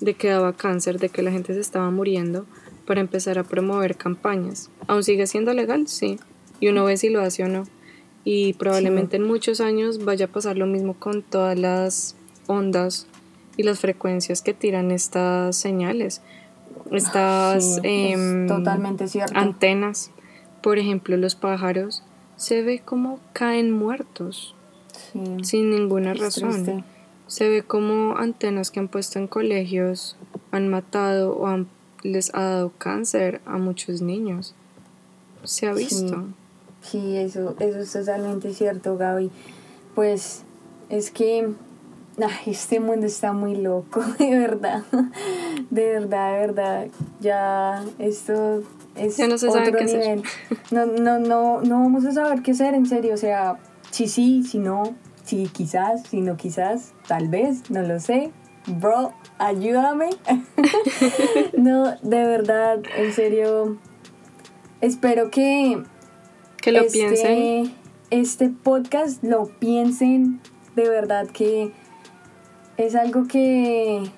de 0.00 0.14
que 0.14 0.28
daba 0.28 0.52
cáncer, 0.52 0.98
de 0.98 1.08
que 1.08 1.22
la 1.22 1.30
gente 1.30 1.54
se 1.54 1.60
estaba 1.60 1.90
muriendo, 1.90 2.46
para 2.86 3.00
empezar 3.00 3.38
a 3.38 3.44
promover 3.44 3.96
campañas? 3.96 4.70
¿Aún 4.86 5.02
sigue 5.04 5.26
siendo 5.26 5.54
legal? 5.54 5.88
Sí. 5.88 6.18
Y 6.60 6.68
uno 6.68 6.84
ve 6.84 6.96
si 6.96 7.08
lo 7.08 7.20
hace 7.20 7.44
o 7.44 7.48
no 7.48 7.64
y 8.30 8.52
probablemente 8.52 9.16
en 9.16 9.22
muchos 9.22 9.58
años 9.62 10.04
vaya 10.04 10.26
a 10.26 10.28
pasar 10.28 10.58
lo 10.58 10.66
mismo 10.66 10.92
con 10.92 11.22
todas 11.22 11.58
las 11.58 12.14
ondas 12.46 13.06
y 13.56 13.62
las 13.62 13.80
frecuencias 13.80 14.42
que 14.42 14.52
tiran 14.52 14.90
estas 14.90 15.56
señales, 15.56 16.20
estas 16.92 17.80
em, 17.84 18.46
totalmente 18.46 19.06
antenas. 19.32 20.10
Por 20.62 20.78
ejemplo, 20.78 21.16
los 21.16 21.36
pájaros 21.36 22.02
se 22.38 22.62
ve 22.62 22.80
como 22.82 23.20
caen 23.34 23.70
muertos 23.70 24.54
sin 25.42 25.70
ninguna 25.70 26.14
razón. 26.14 26.84
Se 27.26 27.48
ve 27.48 27.62
como 27.62 28.16
antenas 28.16 28.70
que 28.70 28.80
han 28.80 28.88
puesto 28.88 29.18
en 29.18 29.26
colegios 29.26 30.16
han 30.50 30.68
matado 30.68 31.36
o 31.36 31.46
han, 31.46 31.68
les 32.02 32.34
ha 32.34 32.42
dado 32.42 32.72
cáncer 32.78 33.40
a 33.44 33.58
muchos 33.58 34.00
niños. 34.00 34.54
Se 35.44 35.66
ha 35.66 35.74
visto. 35.74 36.24
Sí, 36.80 37.16
eso, 37.16 37.54
eso 37.58 37.80
es 37.80 37.92
totalmente 37.92 38.54
cierto, 38.54 38.96
Gaby. 38.96 39.30
Pues 39.94 40.42
es 40.88 41.10
que 41.10 41.50
este 42.46 42.80
mundo 42.80 43.06
está 43.06 43.32
muy 43.32 43.56
loco, 43.56 44.02
de 44.18 44.38
verdad. 44.38 44.84
De 45.70 45.86
verdad, 45.88 46.32
de 46.32 46.38
verdad. 46.38 46.88
Ya 47.20 47.84
esto 47.98 48.62
es 48.98 49.44
otro 49.44 49.80
nivel. 49.80 50.22
No, 50.70 50.86
no, 50.86 51.18
no, 51.18 51.62
no 51.62 51.80
vamos 51.80 52.04
a 52.04 52.12
saber 52.12 52.42
qué 52.42 52.50
hacer, 52.50 52.74
en 52.74 52.86
serio. 52.86 53.14
O 53.14 53.16
sea, 53.16 53.58
sí, 53.90 54.06
sí, 54.06 54.42
si 54.42 54.58
no, 54.58 54.94
sí, 55.24 55.48
quizás, 55.52 56.02
si 56.08 56.20
no, 56.20 56.36
quizás, 56.36 56.92
tal 57.06 57.28
vez, 57.28 57.70
no 57.70 57.82
lo 57.82 58.00
sé. 58.00 58.32
Bro, 58.66 59.14
ayúdame. 59.38 60.10
no, 61.56 61.96
de 62.02 62.26
verdad, 62.26 62.80
en 62.96 63.12
serio. 63.12 63.78
Espero 64.80 65.30
que 65.30 65.82
que 66.60 66.72
lo 66.72 66.80
este, 66.80 66.98
piensen. 66.98 67.74
Este 68.10 68.48
podcast 68.48 69.22
lo 69.22 69.46
piensen, 69.58 70.40
de 70.76 70.88
verdad 70.88 71.28
que 71.28 71.72
es 72.76 72.94
algo 72.94 73.26
que, 73.26 74.10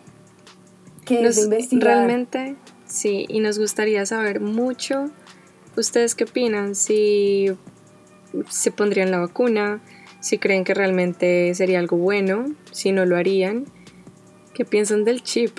que 1.04 1.26
es 1.26 1.38
investigar. 1.38 1.96
Realmente, 1.96 2.56
sí, 2.90 3.26
y 3.28 3.40
nos 3.40 3.58
gustaría 3.58 4.04
saber 4.06 4.40
mucho. 4.40 5.10
¿Ustedes 5.76 6.14
qué 6.14 6.24
opinan? 6.24 6.74
Si 6.74 7.46
se 8.48 8.70
pondrían 8.70 9.10
la 9.10 9.18
vacuna, 9.18 9.80
si 10.20 10.38
creen 10.38 10.64
que 10.64 10.74
realmente 10.74 11.54
sería 11.54 11.78
algo 11.78 11.96
bueno, 11.96 12.54
si 12.72 12.92
no 12.92 13.06
lo 13.06 13.16
harían. 13.16 13.66
¿Qué 14.54 14.64
piensan 14.64 15.04
del 15.04 15.22
chip? 15.22 15.58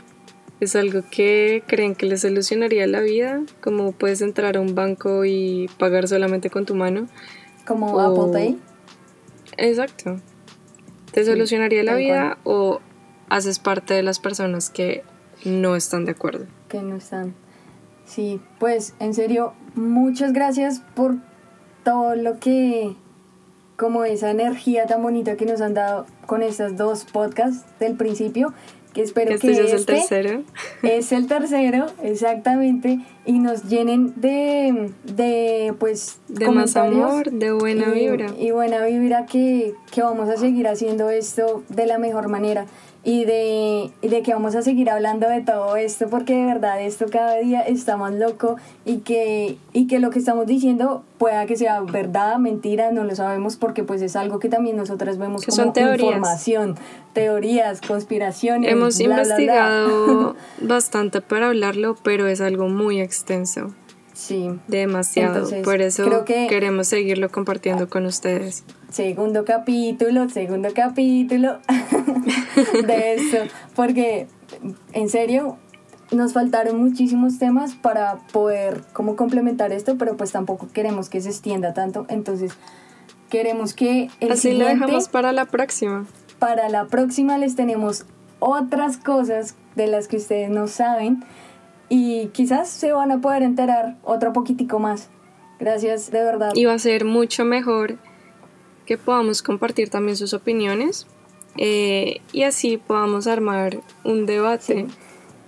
¿Es 0.60 0.76
algo 0.76 1.02
que 1.10 1.64
creen 1.66 1.96
que 1.96 2.06
les 2.06 2.22
solucionaría 2.22 2.86
la 2.86 3.02
vida? 3.02 3.42
Como 3.62 3.94
puedes 3.94 4.22
entrar 4.22 4.58
a 4.58 4.62
un 4.62 4.76
banco 4.76 5.26
y 5.26 5.70
pagar 5.80 6.08
solamente 6.08 6.52
con 6.52 6.66
tu 6.66 6.76
mano. 6.76 7.08
Como 7.66 8.00
Apple 8.00 8.32
Pay. 8.32 8.60
Exacto. 9.58 10.20
¿Te 11.12 11.26
solucionaría 11.26 11.84
la 11.84 11.96
vida 11.96 12.38
o 12.44 12.80
haces 13.30 13.60
parte 13.60 13.94
de 13.94 14.04
las 14.04 14.20
personas 14.20 14.70
que 14.70 15.04
no 15.44 15.76
están 15.76 16.06
de 16.06 16.12
acuerdo? 16.12 16.46
Que 16.72 16.82
no 16.82 16.96
están. 16.96 17.36
Sí, 18.06 18.40
pues 18.58 18.94
en 19.02 19.14
serio, 19.14 19.52
muchas 19.76 20.32
gracias 20.32 20.82
por 20.96 21.18
todo 21.84 22.16
lo 22.16 22.40
que, 22.40 22.96
como 23.76 24.06
esa 24.06 24.32
energía 24.32 24.86
tan 24.86 25.04
bonita 25.04 25.36
que 25.36 25.46
nos 25.46 25.60
han 25.60 25.74
dado 25.74 26.06
con 26.28 26.44
estas 26.44 26.78
dos 26.78 27.04
podcasts 27.04 27.66
del 27.82 27.98
principio 27.98 28.54
que 28.94 29.02
espero 29.02 29.30
que 29.30 29.36
este, 29.36 29.48
que 29.48 29.54
ya 29.56 29.64
es 29.64 29.72
el 29.72 29.80
este 29.80 29.94
tercero. 29.94 30.44
es 30.84 31.12
el 31.12 31.28
tercero, 31.28 31.86
exactamente, 32.04 33.00
y 33.26 33.40
nos 33.40 33.64
llenen 33.64 34.14
de, 34.20 34.92
de 35.04 35.74
pues, 35.78 36.20
De 36.28 36.50
más 36.50 36.76
amor, 36.78 37.32
de 37.32 37.52
buena 37.52 37.88
y, 37.90 38.00
vibra. 38.00 38.28
Y 38.38 38.52
buena 38.52 38.86
vibra 38.86 39.26
que, 39.26 39.74
que 39.92 40.02
vamos 40.02 40.30
a 40.30 40.38
seguir 40.38 40.68
haciendo 40.68 41.10
esto 41.10 41.64
de 41.70 41.86
la 41.86 41.98
mejor 41.98 42.28
manera 42.28 42.66
y 43.04 43.26
de, 43.26 43.90
y 44.04 44.08
de 44.10 44.22
que 44.22 44.32
vamos 44.32 44.56
a 44.56 44.62
seguir 44.62 44.90
hablando 44.90 45.28
de 45.28 45.42
todo 45.42 45.76
esto 45.76 46.08
porque 46.08 46.36
de 46.36 46.46
verdad 46.46 46.80
esto 46.82 47.06
cada 47.12 47.38
día 47.38 47.62
está 47.62 47.98
más 47.98 48.14
loco 48.14 48.58
y 48.86 48.98
que, 49.00 49.58
y 49.74 49.88
que 49.88 50.00
lo 50.00 50.12
que 50.12 50.20
estamos 50.20 50.46
diciendo 50.46 51.04
pueda 51.18 51.48
que 51.48 51.56
sea 51.56 51.82
verdad, 51.82 52.38
mentira, 52.38 52.92
no 52.92 53.04
lo 53.04 53.16
sabemos 53.16 53.58
porque 53.58 53.84
pues 53.84 54.04
es 54.04 54.16
algo 54.16 54.38
que 54.38 54.50
también 54.50 54.78
nosotras 54.78 55.18
vemos 55.18 55.42
Que 55.44 55.50
como 55.52 55.64
son 55.64 55.74
teorías. 55.74 56.00
información, 56.02 56.76
teorías, 57.14 57.82
conspiraciones. 57.82 58.72
Hemos 58.72 58.98
bla, 59.00 59.08
bla, 59.08 59.24
bla. 59.24 59.24
investigado 59.24 60.36
bastante 60.62 61.22
para 61.22 61.48
hablarlo, 61.48 61.96
pero 62.04 62.28
es 62.28 62.40
algo 62.40 62.70
muy 62.70 63.02
extenso, 63.02 63.72
Sí. 64.14 64.50
demasiado. 64.68 65.36
Entonces, 65.36 65.64
Por 65.64 65.82
eso 65.82 66.06
creo 66.06 66.26
que- 66.26 66.48
queremos 66.48 66.88
seguirlo 66.88 67.30
compartiendo 67.30 67.90
con 67.90 68.06
ustedes. 68.06 68.64
Segundo 68.90 69.46
capítulo, 69.46 70.30
segundo 70.30 70.70
capítulo 70.76 71.60
de 72.86 73.14
esto. 73.16 73.38
Porque, 73.76 74.28
en 74.94 75.10
serio, 75.10 75.58
nos 76.12 76.34
faltaron 76.34 76.82
muchísimos 76.84 77.40
temas 77.40 77.74
para 77.76 78.18
poder 78.34 78.82
como 78.94 79.16
complementar 79.16 79.72
esto, 79.72 79.98
pero 79.98 80.18
pues 80.18 80.32
tampoco 80.32 80.68
queremos 80.74 81.10
que 81.10 81.22
se 81.22 81.30
extienda 81.30 81.74
tanto. 81.74 82.06
Entonces, 82.10 82.52
queremos 83.30 83.74
que 83.74 84.10
el 84.20 84.34
Así 84.34 84.52
lo 84.54 84.66
dejamos 84.66 85.08
para 85.08 85.32
la 85.32 85.46
próxima. 85.46 86.06
para 86.38 86.68
la 86.70 86.88
próxima 86.88 87.38
les 87.38 87.56
tenemos 87.56 88.06
otras 88.40 88.98
cosas 88.98 89.56
de 89.76 89.88
las 89.88 90.08
que 90.10 90.18
ustedes 90.18 90.50
no 90.50 90.68
saben 90.68 91.24
y 91.94 92.28
quizás 92.28 92.70
se 92.70 92.94
van 92.94 93.12
a 93.12 93.20
poder 93.20 93.44
enterar 93.44 93.98
otro 94.04 94.32
poquitico 94.32 94.80
más. 94.80 95.10
Gracias, 95.60 96.10
de 96.10 96.24
verdad. 96.24 96.52
Y 96.56 96.64
va 96.64 96.74
a 96.74 96.80
ser 96.80 97.04
mucho 97.04 97.44
mejor 97.44 97.98
que 98.86 98.98
podamos 98.98 99.42
compartir 99.44 99.90
también 99.90 100.16
sus 100.16 100.34
opiniones 100.34 101.06
eh, 101.58 102.22
y 102.32 102.44
así 102.44 102.78
podamos 102.78 103.28
armar 103.28 103.82
un 104.06 104.26
debate 104.26 104.88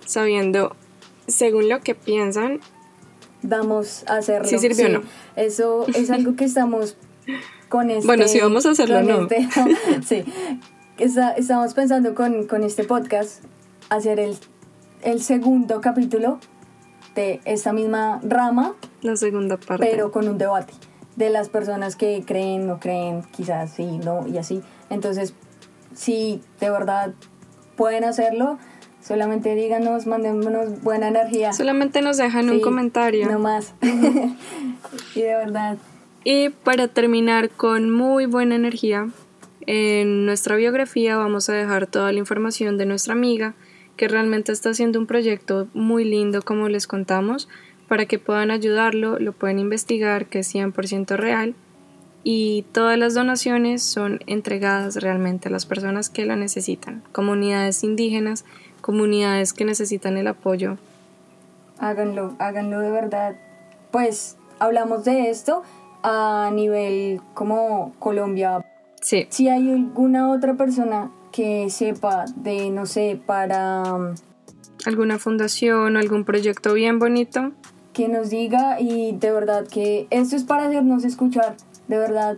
sabiendo, 0.04 0.76
según 1.26 1.70
lo 1.70 1.80
que 1.80 1.94
piensan, 1.94 2.60
vamos 3.40 4.04
a 4.06 4.16
hacerlo. 4.16 4.46
¿Sí 4.46 4.58
sirvió 4.58 4.84
o 4.84 4.88
no? 4.90 5.02
Eso 5.36 5.86
es 5.94 6.10
algo 6.10 6.36
que 6.36 6.44
estamos 6.44 6.98
con 7.70 7.88
este... 7.90 8.06
Bueno, 8.06 8.28
sí 8.28 8.38
vamos 8.40 8.66
a 8.66 8.72
hacerlo, 8.72 8.96
con 8.96 9.06
¿no? 9.06 9.22
este- 9.22 9.48
sí. 10.24 10.24
Está- 10.98 11.32
estamos 11.32 11.72
pensando 11.72 12.14
con, 12.14 12.46
con 12.46 12.64
este 12.64 12.84
podcast 12.84 13.42
hacer 13.88 14.20
el, 14.20 14.36
el 15.04 15.20
segundo 15.22 15.80
capítulo 15.80 16.38
de 17.14 17.40
esta 17.44 17.72
misma 17.72 18.20
rama, 18.24 18.74
la 19.02 19.16
segunda 19.16 19.56
parte. 19.56 19.86
pero 19.88 20.10
con 20.10 20.26
un 20.28 20.38
debate 20.38 20.72
de 21.16 21.30
las 21.30 21.48
personas 21.48 21.94
que 21.94 22.24
creen, 22.26 22.66
no 22.66 22.80
creen, 22.80 23.22
quizás 23.30 23.72
sí, 23.74 23.98
no, 23.98 24.26
y 24.26 24.38
así. 24.38 24.62
Entonces, 24.90 25.34
si 25.94 26.42
de 26.58 26.70
verdad 26.70 27.14
pueden 27.76 28.02
hacerlo, 28.04 28.58
solamente 29.00 29.54
díganos, 29.54 30.06
mándenos 30.06 30.82
buena 30.82 31.08
energía. 31.08 31.52
Solamente 31.52 32.02
nos 32.02 32.16
dejan 32.16 32.50
un 32.50 32.60
comentario. 32.60 33.30
No 33.30 33.38
más. 33.38 33.74
y 35.14 35.20
de 35.20 35.34
verdad, 35.36 35.78
Y 36.24 36.48
para 36.48 36.88
terminar 36.88 37.50
con 37.50 37.90
muy 37.90 38.26
buena 38.26 38.56
energía, 38.56 39.08
en 39.66 40.26
nuestra 40.26 40.56
biografía 40.56 41.16
vamos 41.16 41.48
a 41.48 41.52
dejar 41.52 41.86
toda 41.86 42.10
la 42.12 42.18
información 42.18 42.76
de 42.76 42.86
nuestra 42.86 43.12
amiga, 43.12 43.54
que 43.96 44.08
realmente 44.08 44.52
está 44.52 44.70
haciendo 44.70 44.98
un 44.98 45.06
proyecto 45.06 45.68
muy 45.74 46.04
lindo, 46.04 46.42
como 46.42 46.68
les 46.68 46.86
contamos, 46.86 47.48
para 47.88 48.06
que 48.06 48.18
puedan 48.18 48.50
ayudarlo, 48.50 49.18
lo 49.18 49.32
pueden 49.32 49.58
investigar, 49.58 50.26
que 50.26 50.40
es 50.40 50.54
100% 50.54 51.16
real, 51.16 51.54
y 52.24 52.64
todas 52.72 52.98
las 52.98 53.14
donaciones 53.14 53.82
son 53.82 54.20
entregadas 54.26 54.96
realmente 54.96 55.48
a 55.48 55.52
las 55.52 55.66
personas 55.66 56.08
que 56.08 56.24
lo 56.24 56.34
necesitan, 56.36 57.02
comunidades 57.12 57.84
indígenas, 57.84 58.44
comunidades 58.80 59.52
que 59.52 59.64
necesitan 59.64 60.16
el 60.16 60.26
apoyo. 60.28 60.78
háganlo, 61.78 62.34
háganlo 62.38 62.80
de 62.80 62.90
verdad. 62.90 63.36
Pues 63.90 64.36
hablamos 64.58 65.04
de 65.04 65.30
esto 65.30 65.62
a 66.02 66.50
nivel 66.52 67.20
como 67.34 67.92
Colombia. 67.98 68.64
Sí, 69.00 69.26
Si 69.28 69.48
hay 69.48 69.70
alguna 69.70 70.30
otra 70.30 70.54
persona 70.54 71.10
que 71.34 71.68
sepa 71.68 72.26
de, 72.36 72.70
no 72.70 72.86
sé, 72.86 73.20
para 73.26 73.82
um, 73.92 74.14
alguna 74.86 75.18
fundación 75.18 75.96
o 75.96 75.98
algún 75.98 76.24
proyecto 76.24 76.74
bien 76.74 77.00
bonito, 77.00 77.50
que 77.92 78.06
nos 78.06 78.30
diga 78.30 78.80
y 78.80 79.10
de 79.10 79.32
verdad 79.32 79.66
que 79.66 80.06
esto 80.10 80.36
es 80.36 80.44
para 80.44 80.66
hacernos 80.66 81.02
escuchar, 81.04 81.56
de 81.88 81.98
verdad. 81.98 82.36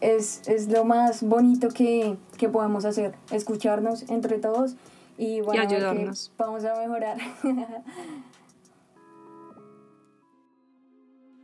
Es, 0.00 0.46
es 0.46 0.68
lo 0.68 0.84
más 0.84 1.24
bonito 1.24 1.70
que, 1.70 2.16
que 2.38 2.48
podemos 2.48 2.84
hacer, 2.84 3.16
escucharnos 3.32 4.08
entre 4.08 4.38
todos 4.38 4.76
y, 5.18 5.40
bueno, 5.40 5.64
vamos 6.38 6.64
a 6.64 6.76
mejorar. 6.78 7.16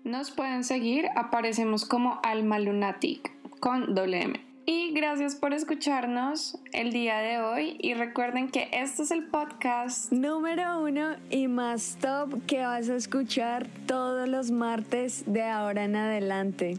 Nos 0.04 0.30
pueden 0.30 0.62
seguir, 0.62 1.06
aparecemos 1.16 1.84
como 1.84 2.20
Alma 2.22 2.60
Lunatic 2.60 3.32
con 3.58 3.92
doble 3.96 4.22
M. 4.22 4.49
Y 4.72 4.92
gracias 4.92 5.34
por 5.34 5.52
escucharnos 5.52 6.56
el 6.72 6.92
día 6.92 7.18
de 7.18 7.40
hoy 7.40 7.76
y 7.80 7.94
recuerden 7.94 8.52
que 8.52 8.68
este 8.72 9.02
es 9.02 9.10
el 9.10 9.24
podcast 9.24 10.12
Número 10.12 10.80
uno 10.80 11.16
y 11.28 11.48
más 11.48 11.98
top 12.00 12.46
que 12.46 12.60
vas 12.60 12.88
a 12.88 12.94
escuchar 12.94 13.66
todos 13.88 14.28
los 14.28 14.52
martes 14.52 15.24
de 15.26 15.42
ahora 15.42 15.86
en 15.86 15.96
adelante. 15.96 16.78